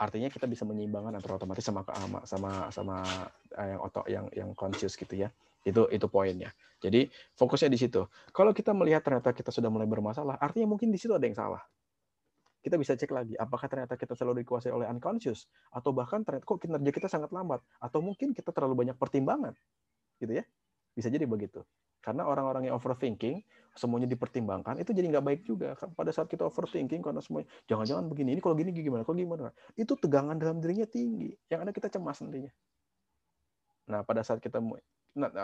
[0.00, 1.84] Artinya kita bisa menyeimbangkan antara otomatis sama
[2.24, 2.96] sama sama
[3.54, 5.28] eh, yang otak yang yang conscious gitu ya.
[5.64, 6.52] Itu itu poinnya.
[6.80, 8.08] Jadi fokusnya di situ.
[8.32, 11.60] Kalau kita melihat ternyata kita sudah mulai bermasalah, artinya mungkin di situ ada yang salah.
[12.60, 16.60] Kita bisa cek lagi, apakah ternyata kita selalu dikuasai oleh unconscious, atau bahkan ternyata kok
[16.60, 19.56] kinerja kita sangat lambat, atau mungkin kita terlalu banyak pertimbangan,
[20.20, 20.44] gitu ya?
[20.92, 21.64] Bisa jadi begitu.
[22.04, 23.40] Karena orang-orang yang overthinking,
[23.72, 25.72] semuanya dipertimbangkan, itu jadi nggak baik juga.
[25.76, 29.52] Pada saat kita overthinking, karena semuanya, jangan-jangan begini, ini kalau gini gimana, kalau gimana.
[29.72, 31.32] Itu tegangan dalam dirinya tinggi.
[31.48, 32.52] Yang ada kita cemas nantinya.
[33.88, 34.60] Nah, pada saat kita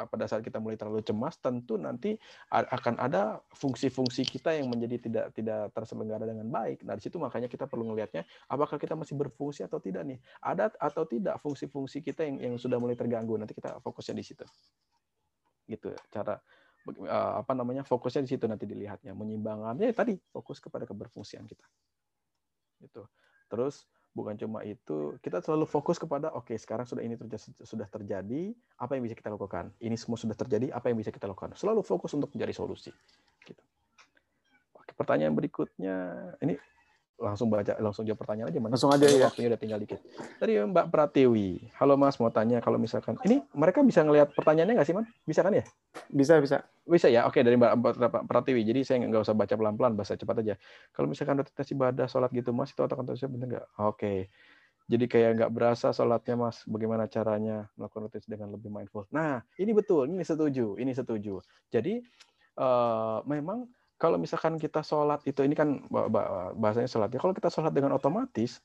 [0.07, 2.14] pada saat kita mulai terlalu cemas, tentu nanti
[2.51, 6.87] akan ada fungsi-fungsi kita yang menjadi tidak tidak terselenggara dengan baik.
[6.87, 10.19] Nah, di situ makanya kita perlu melihatnya apakah kita masih berfungsi atau tidak nih.
[10.39, 13.35] Ada atau tidak fungsi-fungsi kita yang yang sudah mulai terganggu.
[13.35, 14.45] Nanti kita fokusnya di situ.
[15.67, 16.39] Gitu cara
[16.87, 17.83] eh, apa namanya?
[17.83, 19.11] fokusnya di situ nanti dilihatnya.
[19.19, 21.67] Menyeimbangkannya tadi fokus kepada keberfungsian kita.
[22.79, 23.03] Gitu.
[23.51, 23.87] Terus
[24.17, 28.57] bukan cuma itu kita selalu fokus kepada oke okay, sekarang sudah ini terjadi, sudah terjadi
[28.81, 31.85] apa yang bisa kita lakukan ini semua sudah terjadi apa yang bisa kita lakukan selalu
[31.85, 32.89] fokus untuk mencari solusi
[33.45, 33.61] gitu.
[34.73, 35.97] oke pertanyaan berikutnya
[36.41, 36.57] ini
[37.17, 40.01] langsung baca langsung jawab pertanyaan aja langsung aja ya waktunya udah tinggal dikit.
[40.37, 41.73] Tadi Mbak Pratiwi.
[41.81, 42.21] Halo Mas.
[42.21, 45.64] Mau tanya kalau misalkan ini mereka bisa ngelihat pertanyaannya nggak sih Man bisa kan ya?
[46.12, 46.69] Bisa bisa.
[46.85, 47.25] Bisa ya?
[47.25, 48.69] Oke dari Mbak Pratiwi.
[48.69, 50.55] Jadi saya nggak usah baca pelan pelan bahasa cepat aja.
[50.93, 53.67] Kalau misalkan rotasi ibadah sholat gitu Mas itu otak saya benar nggak?
[53.81, 54.29] Oke.
[54.87, 56.69] Jadi kayak nggak berasa sholatnya Mas.
[56.69, 59.09] Bagaimana caranya melakukan rotasi dengan lebih mindful?
[59.09, 60.12] Nah ini betul.
[60.12, 60.77] Ini setuju.
[60.77, 61.41] Ini setuju.
[61.73, 61.97] Jadi
[62.61, 63.64] uh, memang
[63.97, 65.80] kalau misalkan kita sholat itu ini kan
[66.61, 67.18] bahasanya sholat ya.
[67.20, 68.61] Kalau kita sholat dengan otomatis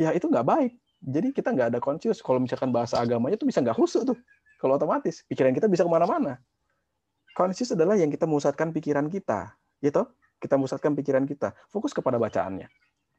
[0.00, 0.72] ya itu nggak baik.
[1.00, 2.24] Jadi kita nggak ada conscious.
[2.24, 4.16] Kalau misalkan bahasa agamanya itu bisa nggak khusus tuh.
[4.60, 6.40] Kalau otomatis pikiran kita bisa ke mana-mana.
[7.36, 10.08] Conscious adalah yang kita musatkan pikiran kita gitu.
[10.40, 11.52] Kita musatkan pikiran kita.
[11.68, 12.68] Fokus kepada bacaannya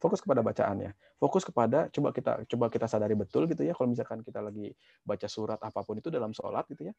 [0.02, 0.98] fokus kepada bacaannya.
[1.22, 4.74] Fokus kepada coba kita coba kita sadari betul gitu ya kalau misalkan kita lagi
[5.06, 6.94] baca surat apa pun itu dalam sholat gitu ya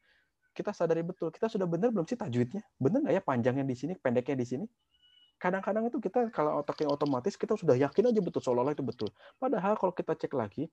[0.53, 1.33] kita sadari betul.
[1.33, 2.61] Kita sudah benar belum sih tajwidnya?
[2.77, 4.65] Benar nggak ya panjangnya di sini pendeknya di sini?
[5.41, 9.09] Kadang-kadang itu kita kalau otaknya otomatis kita sudah yakin aja betul seolah-olah itu betul.
[9.41, 10.69] Padahal kalau kita cek lagi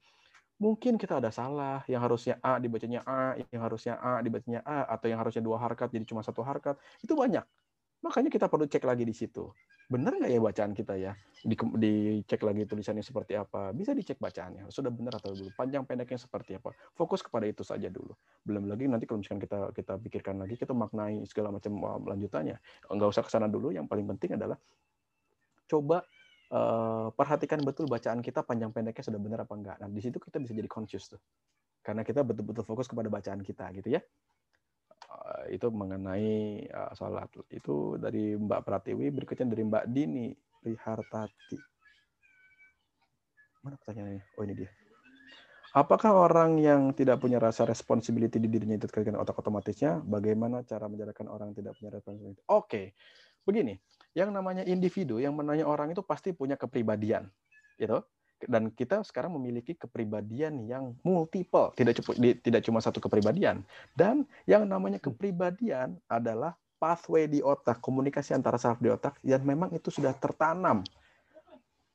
[0.61, 5.09] mungkin kita ada salah yang harusnya A dibacanya A yang harusnya A dibacanya A atau
[5.09, 7.43] yang harusnya dua harkat jadi cuma satu harkat itu banyak
[8.01, 9.53] Makanya kita perlu cek lagi di situ.
[9.90, 11.12] Benar nggak ya bacaan kita ya?
[11.44, 13.76] Di, dicek lagi tulisannya seperti apa.
[13.76, 14.72] Bisa dicek bacaannya.
[14.72, 15.53] Sudah benar atau dulu.
[15.53, 16.72] Panjang pendeknya seperti apa.
[16.96, 18.16] Fokus kepada itu saja dulu.
[18.46, 21.76] Belum lagi nanti kalau misalkan kita kita pikirkan lagi, kita maknai segala macam
[22.09, 22.57] lanjutannya.
[22.88, 23.74] Nggak usah ke sana dulu.
[23.74, 24.57] Yang paling penting adalah
[25.68, 26.03] coba
[26.55, 29.76] uh, perhatikan betul bacaan kita panjang pendeknya sudah benar apa enggak.
[29.76, 31.20] Nah, di situ kita bisa jadi conscious tuh.
[31.80, 34.01] Karena kita betul-betul fokus kepada bacaan kita gitu ya.
[35.11, 37.27] Eh, itu mengenai uh, sholat.
[37.51, 40.31] Itu dari Mbak Pratiwi, berikutnya dari Mbak Dini
[40.63, 41.59] Rihartati.
[43.67, 44.23] Mana pertanyaannya?
[44.39, 44.71] Oh ini dia.
[45.71, 50.03] Apakah orang yang tidak punya rasa responsibility di dirinya itu terkait otak otomatisnya?
[50.03, 52.43] Bagaimana cara menjadikan orang tidak punya responsibility?
[52.51, 52.99] Oke,
[53.47, 53.79] begini.
[54.11, 57.31] Yang namanya individu, yang menanya orang itu pasti punya kepribadian,
[57.79, 58.03] gitu
[58.49, 63.64] dan kita sekarang memiliki kepribadian yang multiple, tidak cuma tidak cuma satu kepribadian.
[63.93, 69.76] Dan yang namanya kepribadian adalah pathway di otak, komunikasi antara saraf di otak yang memang
[69.76, 70.80] itu sudah tertanam.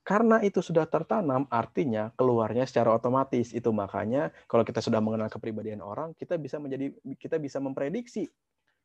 [0.05, 3.49] Karena itu sudah tertanam, artinya keluarnya secara otomatis.
[3.49, 8.29] Itu makanya kalau kita sudah mengenal kepribadian orang, kita bisa menjadi kita bisa memprediksi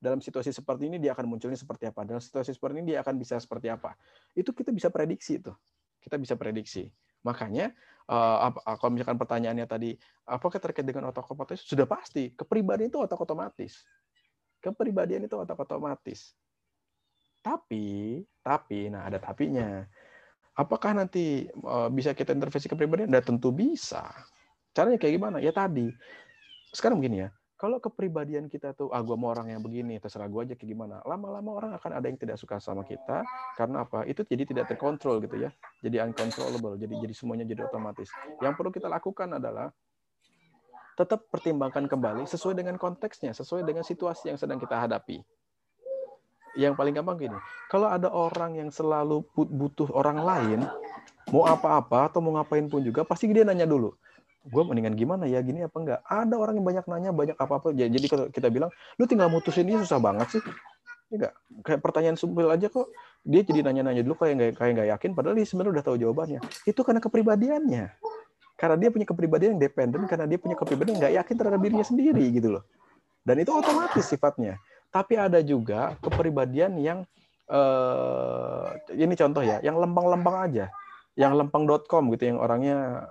[0.00, 2.08] dalam situasi seperti ini dia akan munculnya seperti apa.
[2.08, 3.92] Dalam situasi seperti ini dia akan bisa seperti apa.
[4.32, 5.52] Itu kita bisa prediksi itu.
[6.00, 6.88] Kita bisa prediksi.
[7.26, 7.72] Makanya
[8.08, 9.90] uh, kalau misalkan pertanyaannya tadi
[10.24, 13.84] apakah terkait dengan otak otomatis sudah pasti kepribadian itu otak otomatis.
[14.60, 16.36] Kepribadian itu otak otomatis.
[17.40, 19.80] Tapi, tapi, nah ada tapinya.
[20.52, 23.08] Apakah nanti uh, bisa kita intervensi kepribadian?
[23.08, 24.12] Nah, tentu bisa.
[24.76, 25.40] Caranya kayak gimana?
[25.40, 25.88] Ya tadi.
[26.76, 30.48] Sekarang begini ya kalau kepribadian kita tuh, ah gue mau orang yang begini, terserah gue
[30.48, 31.04] aja kayak gimana.
[31.04, 33.20] Lama-lama orang akan ada yang tidak suka sama kita,
[33.52, 34.08] karena apa?
[34.08, 35.52] Itu jadi tidak terkontrol gitu ya.
[35.84, 38.08] Jadi uncontrollable, jadi jadi semuanya jadi otomatis.
[38.40, 39.68] Yang perlu kita lakukan adalah
[40.96, 45.20] tetap pertimbangkan kembali sesuai dengan konteksnya, sesuai dengan situasi yang sedang kita hadapi.
[46.56, 47.38] Yang paling gampang gini,
[47.68, 50.60] kalau ada orang yang selalu butuh orang lain,
[51.28, 53.92] mau apa-apa atau mau ngapain pun juga, pasti dia nanya dulu
[54.40, 56.00] gue mendingan gimana ya gini apa enggak?
[56.08, 59.68] Ada orang yang banyak nanya banyak apa apa jadi kalau kita bilang lu tinggal mutusin
[59.68, 60.42] ini susah banget sih.
[61.12, 61.34] Enggak?
[61.36, 62.88] Iya kayak pertanyaan simpel aja kok.
[63.20, 66.40] Dia jadi nanya-nanya dulu kayak nggak kayak nggak yakin padahal dia sebenarnya udah tahu jawabannya.
[66.64, 67.84] Itu karena kepribadiannya.
[68.56, 72.24] Karena dia punya kepribadian yang dependen karena dia punya kepribadian nggak yakin terhadap dirinya sendiri
[72.32, 72.64] gitu loh.
[73.20, 74.56] Dan itu otomatis sifatnya.
[74.88, 76.98] Tapi ada juga kepribadian yang
[77.52, 80.66] uh, ini contoh ya yang lempang-lempang aja.
[81.18, 83.10] Yang lempang.com gitu yang orangnya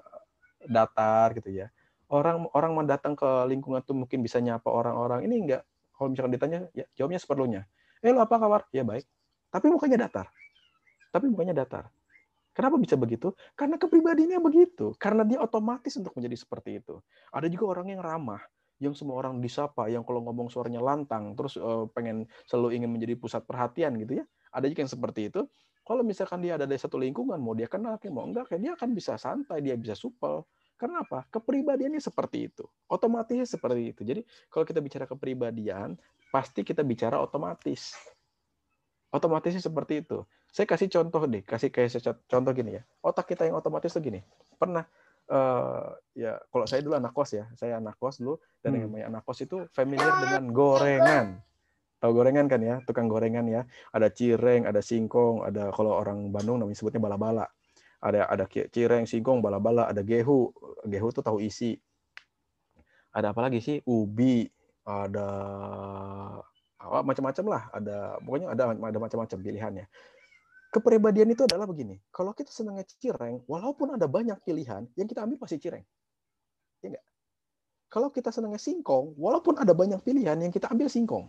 [0.68, 1.68] datar gitu ya.
[2.10, 5.24] Orang orang mau datang ke lingkungan tuh mungkin bisa nyapa orang-orang.
[5.30, 5.62] Ini enggak
[5.94, 7.62] kalau misalkan ditanya ya jawabnya seperlunya.
[8.02, 8.66] Eh lo apa kabar?
[8.74, 9.06] Ya baik.
[9.52, 10.28] Tapi mukanya datar.
[11.12, 11.92] Tapi mukanya datar.
[12.54, 13.32] Kenapa bisa begitu?
[13.56, 14.92] Karena kepribadiannya begitu.
[15.00, 17.00] Karena dia otomatis untuk menjadi seperti itu.
[17.32, 18.42] Ada juga orang yang ramah,
[18.84, 23.16] yang semua orang disapa, yang kalau ngomong suaranya lantang, terus uh, pengen selalu ingin menjadi
[23.16, 24.26] pusat perhatian gitu ya.
[24.52, 25.48] Ada juga yang seperti itu.
[25.90, 28.72] Kalau misalkan dia ada di satu lingkungan, mau dia kenal, kayak mau enggak, kayak dia
[28.78, 30.46] akan bisa santai, dia bisa supel.
[30.78, 31.26] Karena apa?
[31.34, 32.62] Kepribadiannya seperti itu.
[32.86, 34.02] Otomatisnya seperti itu.
[34.06, 34.22] Jadi
[34.54, 35.98] kalau kita bicara kepribadian,
[36.30, 37.98] pasti kita bicara otomatis.
[39.10, 40.22] Otomatisnya seperti itu.
[40.54, 41.90] Saya kasih contoh deh, kasih kayak
[42.30, 42.86] contoh gini ya.
[43.02, 44.22] Otak kita yang otomatis tuh gini.
[44.62, 44.86] Pernah
[45.34, 48.78] uh, ya kalau saya dulu anak kos ya, saya anak kos dulu dan hmm.
[48.78, 51.26] yang namanya anak kos itu familiar dengan gorengan.
[52.00, 53.68] Tahu gorengan kan ya, tukang gorengan ya.
[53.92, 57.44] Ada cireng, ada singkong, ada kalau orang Bandung namanya sebutnya bala-bala.
[58.00, 60.48] Ada ada cireng, singkong, bala-bala, ada gehu.
[60.88, 61.76] Gehu itu tahu isi.
[63.12, 63.84] Ada apa lagi sih?
[63.84, 64.48] Ubi,
[64.88, 65.28] ada
[66.80, 67.64] apa macam-macam lah.
[67.76, 69.86] Ada pokoknya ada ada macam-macam pilihannya.
[70.72, 72.00] Kepribadian itu adalah begini.
[72.16, 75.84] Kalau kita senangnya cireng, walaupun ada banyak pilihan, yang kita ambil pasti cireng.
[76.80, 77.06] Ya enggak?
[77.90, 81.28] Kalau kita senangnya singkong, walaupun ada banyak pilihan, yang kita ambil singkong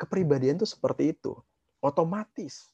[0.00, 1.36] kepribadian itu seperti itu.
[1.84, 2.72] Otomatis.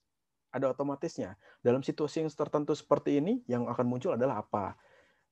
[0.55, 1.35] Ada otomatisnya.
[1.61, 4.79] Dalam situasi yang tertentu seperti ini, yang akan muncul adalah apa?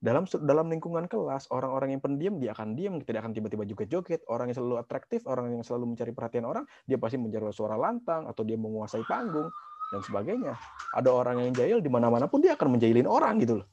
[0.03, 4.21] Dalam dalam lingkungan kelas, orang-orang yang pendiam, dia akan diam, tidak akan tiba-tiba joget-joget.
[4.29, 8.29] Orang yang selalu atraktif, orang yang selalu mencari perhatian orang, dia pasti mencari suara lantang,
[8.29, 9.49] atau dia menguasai panggung,
[9.95, 10.61] dan sebagainya.
[10.93, 13.69] Ada orang yang jahil, di mana-mana pun dia akan menjahilin orang, gitu loh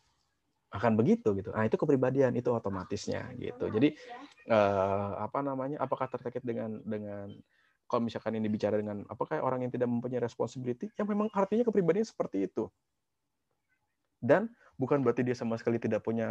[0.72, 1.52] akan begitu gitu.
[1.52, 3.68] Nah itu kepribadian itu otomatisnya gitu.
[3.68, 3.92] Jadi
[4.48, 5.84] eh, apa namanya?
[5.84, 7.28] Apakah terkait dengan dengan
[7.92, 12.08] kalau misalkan ini bicara dengan apakah orang yang tidak mempunyai responsibility, yang memang artinya kepribadian
[12.08, 12.72] seperti itu.
[14.24, 14.48] Dan
[14.80, 16.30] bukan berarti dia sama sekali tidak punya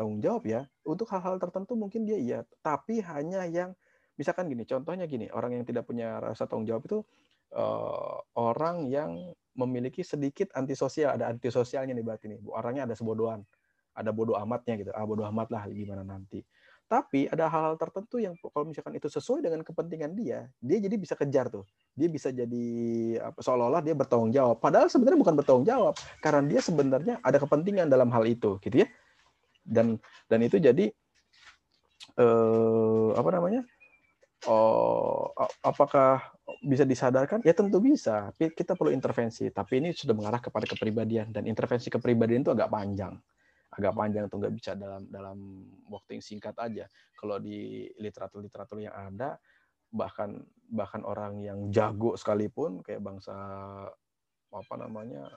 [0.00, 0.64] tanggung jawab ya.
[0.88, 3.76] Untuk hal-hal tertentu mungkin dia iya, tapi hanya yang
[4.16, 7.04] misalkan gini, contohnya gini, orang yang tidak punya rasa tanggung jawab itu
[7.52, 12.40] uh, orang yang memiliki sedikit antisosial, ada antisosialnya nih berarti nih.
[12.48, 13.44] Orangnya ada sebodohan,
[13.94, 14.90] ada bodoh amatnya gitu.
[14.96, 16.42] Ah bodoh amat lah gimana nanti.
[16.84, 21.16] Tapi ada hal-hal tertentu yang kalau misalkan itu sesuai dengan kepentingan dia, dia jadi bisa
[21.16, 21.64] kejar tuh.
[21.96, 22.66] Dia bisa jadi
[23.40, 24.60] seolah-olah dia bertanggung jawab.
[24.60, 28.88] Padahal sebenarnya bukan bertanggung jawab, karena dia sebenarnya ada kepentingan dalam hal itu, gitu ya.
[29.64, 29.96] Dan
[30.28, 30.92] dan itu jadi
[32.20, 33.64] eh, apa namanya?
[34.44, 35.32] Oh,
[35.64, 36.20] apakah
[36.60, 37.40] bisa disadarkan?
[37.48, 38.28] Ya tentu bisa.
[38.36, 39.48] Kita perlu intervensi.
[39.48, 43.16] Tapi ini sudah mengarah kepada kepribadian dan intervensi kepribadian itu agak panjang
[43.74, 45.38] agak panjang tuh nggak bisa dalam dalam
[45.90, 46.86] waktu yang singkat aja.
[47.18, 49.38] Kalau di literatur-literatur yang ada
[49.94, 53.34] bahkan bahkan orang yang jago sekalipun kayak bangsa
[54.50, 55.30] apa namanya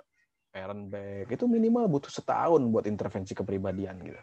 [0.54, 4.22] Aaron Beck itu minimal butuh setahun buat intervensi kepribadian gitu.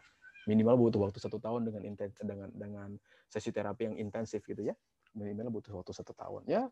[0.50, 2.90] Minimal butuh waktu satu tahun dengan intens dengan dengan
[3.30, 4.74] sesi terapi yang intensif gitu ya.
[5.14, 6.42] Minimal butuh waktu satu tahun.
[6.50, 6.66] Ya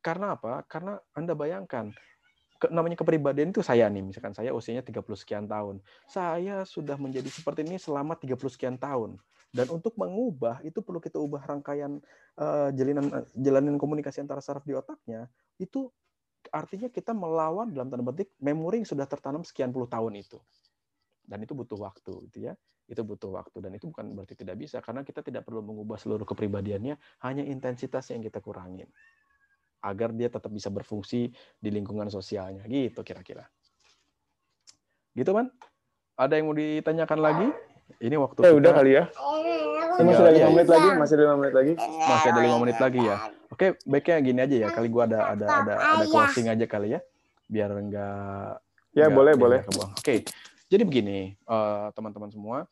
[0.00, 0.62] karena apa?
[0.70, 1.90] Karena Anda bayangkan
[2.66, 5.78] namanya kepribadian itu saya nih, misalkan saya usianya 30 sekian tahun.
[6.10, 9.14] Saya sudah menjadi seperti ini selama 30 sekian tahun.
[9.48, 12.02] Dan untuk mengubah itu perlu kita ubah rangkaian
[12.36, 15.30] uh, jalinan jalanan komunikasi antara saraf di otaknya.
[15.56, 15.88] Itu
[16.50, 20.36] artinya kita melawan dalam tanda petik memori yang sudah tertanam sekian puluh tahun itu.
[21.24, 22.52] Dan itu butuh waktu gitu ya.
[22.90, 26.28] Itu butuh waktu dan itu bukan berarti tidak bisa karena kita tidak perlu mengubah seluruh
[26.28, 28.88] kepribadiannya, hanya intensitas yang kita kurangin
[29.82, 32.64] agar dia tetap bisa berfungsi di lingkungan sosialnya.
[32.66, 33.46] Gitu kira-kira.
[35.14, 35.50] Gitu man
[36.18, 37.48] ada yang mau ditanyakan lagi?
[38.02, 39.04] Ini waktu eh, udah kali ya?
[39.98, 40.74] Ini masih ada lima iya, menit iya.
[40.76, 41.72] lagi masih ada lima menit lagi.
[41.80, 43.16] Masih ada lima menit lagi ya.
[43.48, 44.68] Oke baiknya gini aja ya.
[44.70, 47.00] Kali gua ada ada ada ada closing aja kali ya.
[47.48, 48.60] Biar enggak
[48.98, 49.60] ya enggak, boleh boleh.
[49.94, 50.14] oke
[50.68, 52.66] jadi begini uh, teman-teman semua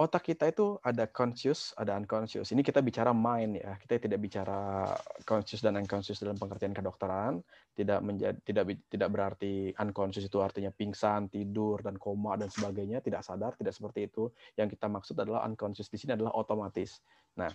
[0.00, 2.48] otak kita itu ada conscious, ada unconscious.
[2.56, 3.76] Ini kita bicara mind ya.
[3.76, 4.88] Kita tidak bicara
[5.28, 7.44] conscious dan unconscious dalam pengertian kedokteran.
[7.76, 13.20] Tidak menjadi tidak tidak berarti unconscious itu artinya pingsan, tidur dan koma dan sebagainya, tidak
[13.20, 14.32] sadar, tidak seperti itu.
[14.56, 17.04] Yang kita maksud adalah unconscious di sini adalah otomatis.
[17.36, 17.52] Nah,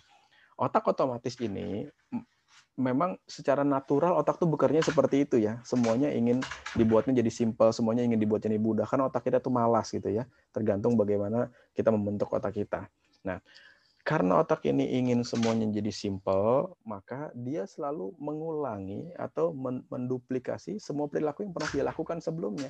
[0.61, 1.89] otak otomatis ini
[2.75, 5.63] memang secara natural otak tuh bekerja seperti itu ya.
[5.63, 6.43] Semuanya ingin
[6.75, 8.85] dibuatnya jadi simpel, semuanya ingin dibuatnya jadi mudah.
[8.85, 10.27] Karena otak kita tuh malas gitu ya.
[10.51, 12.91] Tergantung bagaimana kita membentuk otak kita.
[13.23, 13.39] Nah,
[14.05, 19.55] karena otak ini ingin semuanya jadi simpel, maka dia selalu mengulangi atau
[19.89, 22.69] menduplikasi semua perilaku yang pernah dia lakukan sebelumnya.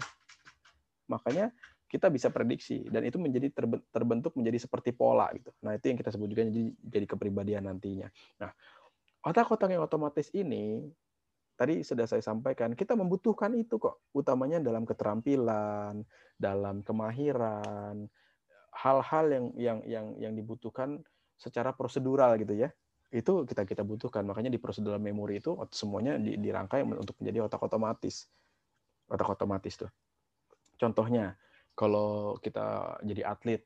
[1.11, 1.51] Makanya
[1.85, 3.51] kita bisa prediksi dan itu menjadi
[3.93, 5.53] terbentuk menjadi seperti pola gitu.
[5.61, 8.09] Nah, itu yang kita sebut juga jadi jadi kepribadian nantinya.
[8.41, 8.51] Nah,
[9.25, 10.85] otak-otak yang otomatis ini
[11.57, 14.05] tadi sudah saya sampaikan kita membutuhkan itu kok.
[14.13, 16.05] Utamanya dalam keterampilan
[16.37, 18.05] dalam kemahiran
[18.75, 21.01] hal-hal yang yang yang yang dibutuhkan
[21.39, 22.69] secara prosedural gitu ya.
[23.09, 24.27] Itu kita kita butuhkan.
[24.27, 28.27] Makanya di prosedural memori itu semuanya dirangkai untuk menjadi otak otomatis.
[29.07, 29.91] Otak otomatis tuh.
[30.75, 31.39] Contohnya
[31.71, 33.63] kalau kita jadi atlet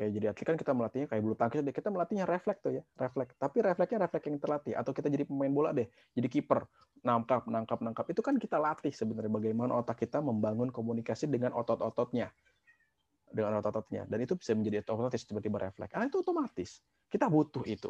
[0.00, 2.82] kayak jadi atlet kan kita melatihnya kayak bulu tangkis deh kita melatihnya refleks tuh ya
[2.96, 5.84] refleks tapi refleksnya refleks yang terlatih atau kita jadi pemain bola deh
[6.16, 6.64] jadi kiper.
[7.00, 8.04] Nangkap nangkap nangkap.
[8.12, 12.28] Itu kan kita latih sebenarnya bagaimana otak kita membangun komunikasi dengan otot-ototnya.
[13.30, 14.04] Dengan otot-ototnya.
[14.04, 16.80] Dan itu bisa menjadi otomatis tiba-tiba refleks karena itu otomatis.
[17.08, 17.88] Kita butuh itu.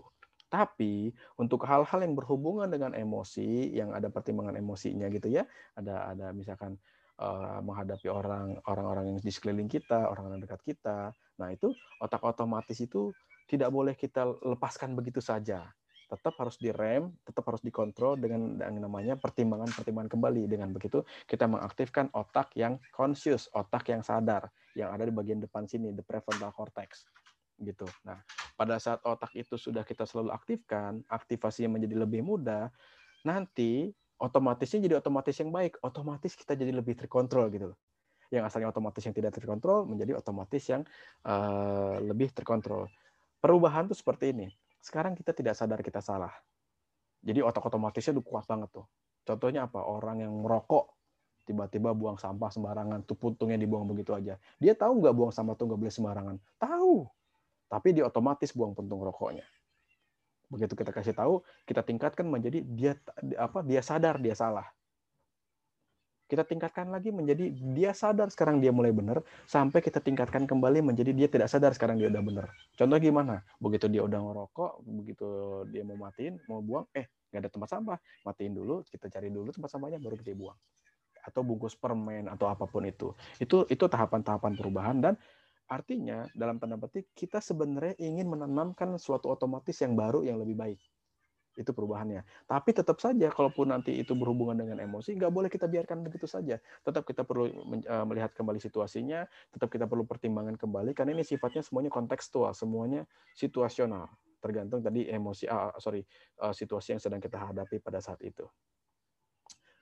[0.50, 5.46] Tapi untuk hal-hal yang berhubungan dengan emosi yang ada pertimbangan emosinya gitu ya
[5.78, 6.74] ada ada misalkan
[7.20, 11.12] uh, menghadapi orang orang-orang yang di sekeliling kita, orang-orang dekat kita.
[11.36, 13.12] Nah, itu otak otomatis itu
[13.46, 15.68] tidak boleh kita lepaskan begitu saja.
[16.10, 20.42] Tetap harus direm, tetap harus dikontrol dengan yang namanya pertimbangan-pertimbangan kembali.
[20.50, 25.66] Dengan begitu kita mengaktifkan otak yang conscious, otak yang sadar yang ada di bagian depan
[25.66, 27.06] sini, the prefrontal cortex
[27.60, 27.86] gitu.
[28.06, 28.18] Nah,
[28.56, 32.72] pada saat otak itu sudah kita selalu aktifkan, aktivasinya menjadi lebih mudah,
[33.22, 37.78] nanti otomatisnya jadi otomatis yang baik, otomatis kita jadi lebih terkontrol gitu loh.
[38.30, 40.86] Yang asalnya otomatis yang tidak terkontrol menjadi otomatis yang
[41.26, 42.86] uh, lebih terkontrol.
[43.40, 44.46] Perubahan tuh seperti ini.
[44.78, 46.30] Sekarang kita tidak sadar kita salah.
[47.24, 48.86] Jadi otak otomatisnya udah kuat banget tuh.
[49.26, 49.82] Contohnya apa?
[49.82, 50.94] Orang yang merokok
[51.48, 54.38] tiba-tiba buang sampah sembarangan, tuh puntungnya dibuang begitu aja.
[54.62, 56.36] Dia tahu nggak buang sampah tuh nggak boleh sembarangan?
[56.60, 56.94] Tahu.
[57.66, 59.42] Tapi dia otomatis buang puntung rokoknya
[60.50, 62.98] begitu kita kasih tahu kita tingkatkan menjadi dia
[63.38, 64.66] apa dia sadar dia salah.
[66.30, 69.18] Kita tingkatkan lagi menjadi dia sadar sekarang dia mulai benar
[69.50, 72.46] sampai kita tingkatkan kembali menjadi dia tidak sadar sekarang dia udah benar.
[72.78, 73.42] Contoh gimana?
[73.58, 75.26] Begitu dia udah ngerokok begitu
[75.74, 77.98] dia mau matiin mau buang eh nggak ada tempat sampah.
[78.22, 80.58] Matiin dulu kita cari dulu tempat sampahnya baru kita buang.
[81.26, 83.10] Atau bungkus permen atau apa pun itu.
[83.42, 85.14] Itu itu tahapan-tahapan perubahan dan
[85.70, 90.80] Artinya, dalam tanda petik, kita sebenarnya ingin menanamkan suatu otomatis yang baru, yang lebih baik.
[91.54, 92.26] Itu perubahannya.
[92.50, 96.58] Tapi tetap saja, kalaupun nanti itu berhubungan dengan emosi, nggak boleh kita biarkan begitu saja.
[96.82, 97.46] Tetap kita perlu
[97.86, 99.22] eh, melihat kembali situasinya,
[99.54, 103.06] tetap kita perlu pertimbangan kembali, karena ini sifatnya semuanya kontekstual, semuanya
[103.38, 104.10] situasional.
[104.42, 106.00] Tergantung tadi emosi, ah, sorry,
[106.40, 108.48] uh, situasi yang sedang kita hadapi pada saat itu.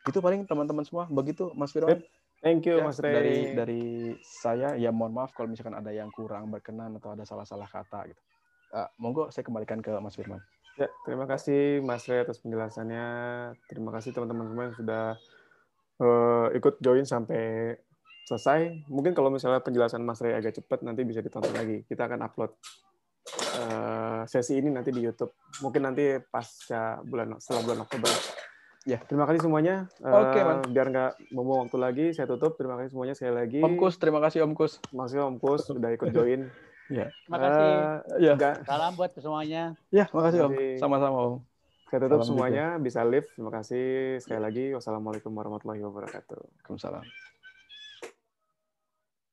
[0.04, 1.06] Itu paling teman-teman semua.
[1.06, 2.02] Begitu, Mas Firman.
[2.38, 3.14] Thank you, ya, Mas Ray.
[3.14, 3.84] Dari dari
[4.22, 8.14] saya, ya mohon maaf kalau misalkan ada yang kurang berkenan atau ada salah-salah kata.
[8.14, 8.20] Gitu.
[8.70, 10.38] Uh, monggo saya kembalikan ke Mas Firman.
[10.78, 13.06] Ya, terima kasih Mas Ray atas penjelasannya.
[13.66, 15.04] Terima kasih teman-teman semua yang sudah
[15.98, 17.74] uh, ikut join sampai
[18.30, 18.86] selesai.
[18.86, 21.82] Mungkin kalau misalnya penjelasan Mas Ray agak cepat, nanti bisa ditonton lagi.
[21.90, 22.54] Kita akan upload
[23.58, 25.34] uh, sesi ini nanti di YouTube.
[25.58, 28.12] Mungkin nanti pasca bulan setelah bulan Oktober.
[28.88, 29.84] Ya, terima kasih semuanya.
[30.00, 32.56] Oke, okay, Biar nggak membuang waktu lagi, saya tutup.
[32.56, 33.60] Terima kasih semuanya sekali lagi.
[33.60, 34.80] Om Kus, terima kasih Om Kus.
[34.80, 36.48] Terima kasih Om Kus sudah ikut join.
[36.88, 37.12] Ya.
[37.28, 37.68] Terima kasih.
[37.68, 38.32] Uh, ya.
[38.64, 39.76] Salam buat semuanya.
[39.92, 40.52] Ya, makasih Om.
[40.80, 41.34] Sama-sama Om.
[41.92, 42.84] Saya tutup Salam semuanya, juga.
[42.88, 43.28] bisa live.
[43.28, 43.84] Terima kasih
[44.24, 44.64] sekali lagi.
[44.72, 46.40] Wassalamualaikum warahmatullahi wabarakatuh.
[46.40, 47.27] Waalaikumsalam.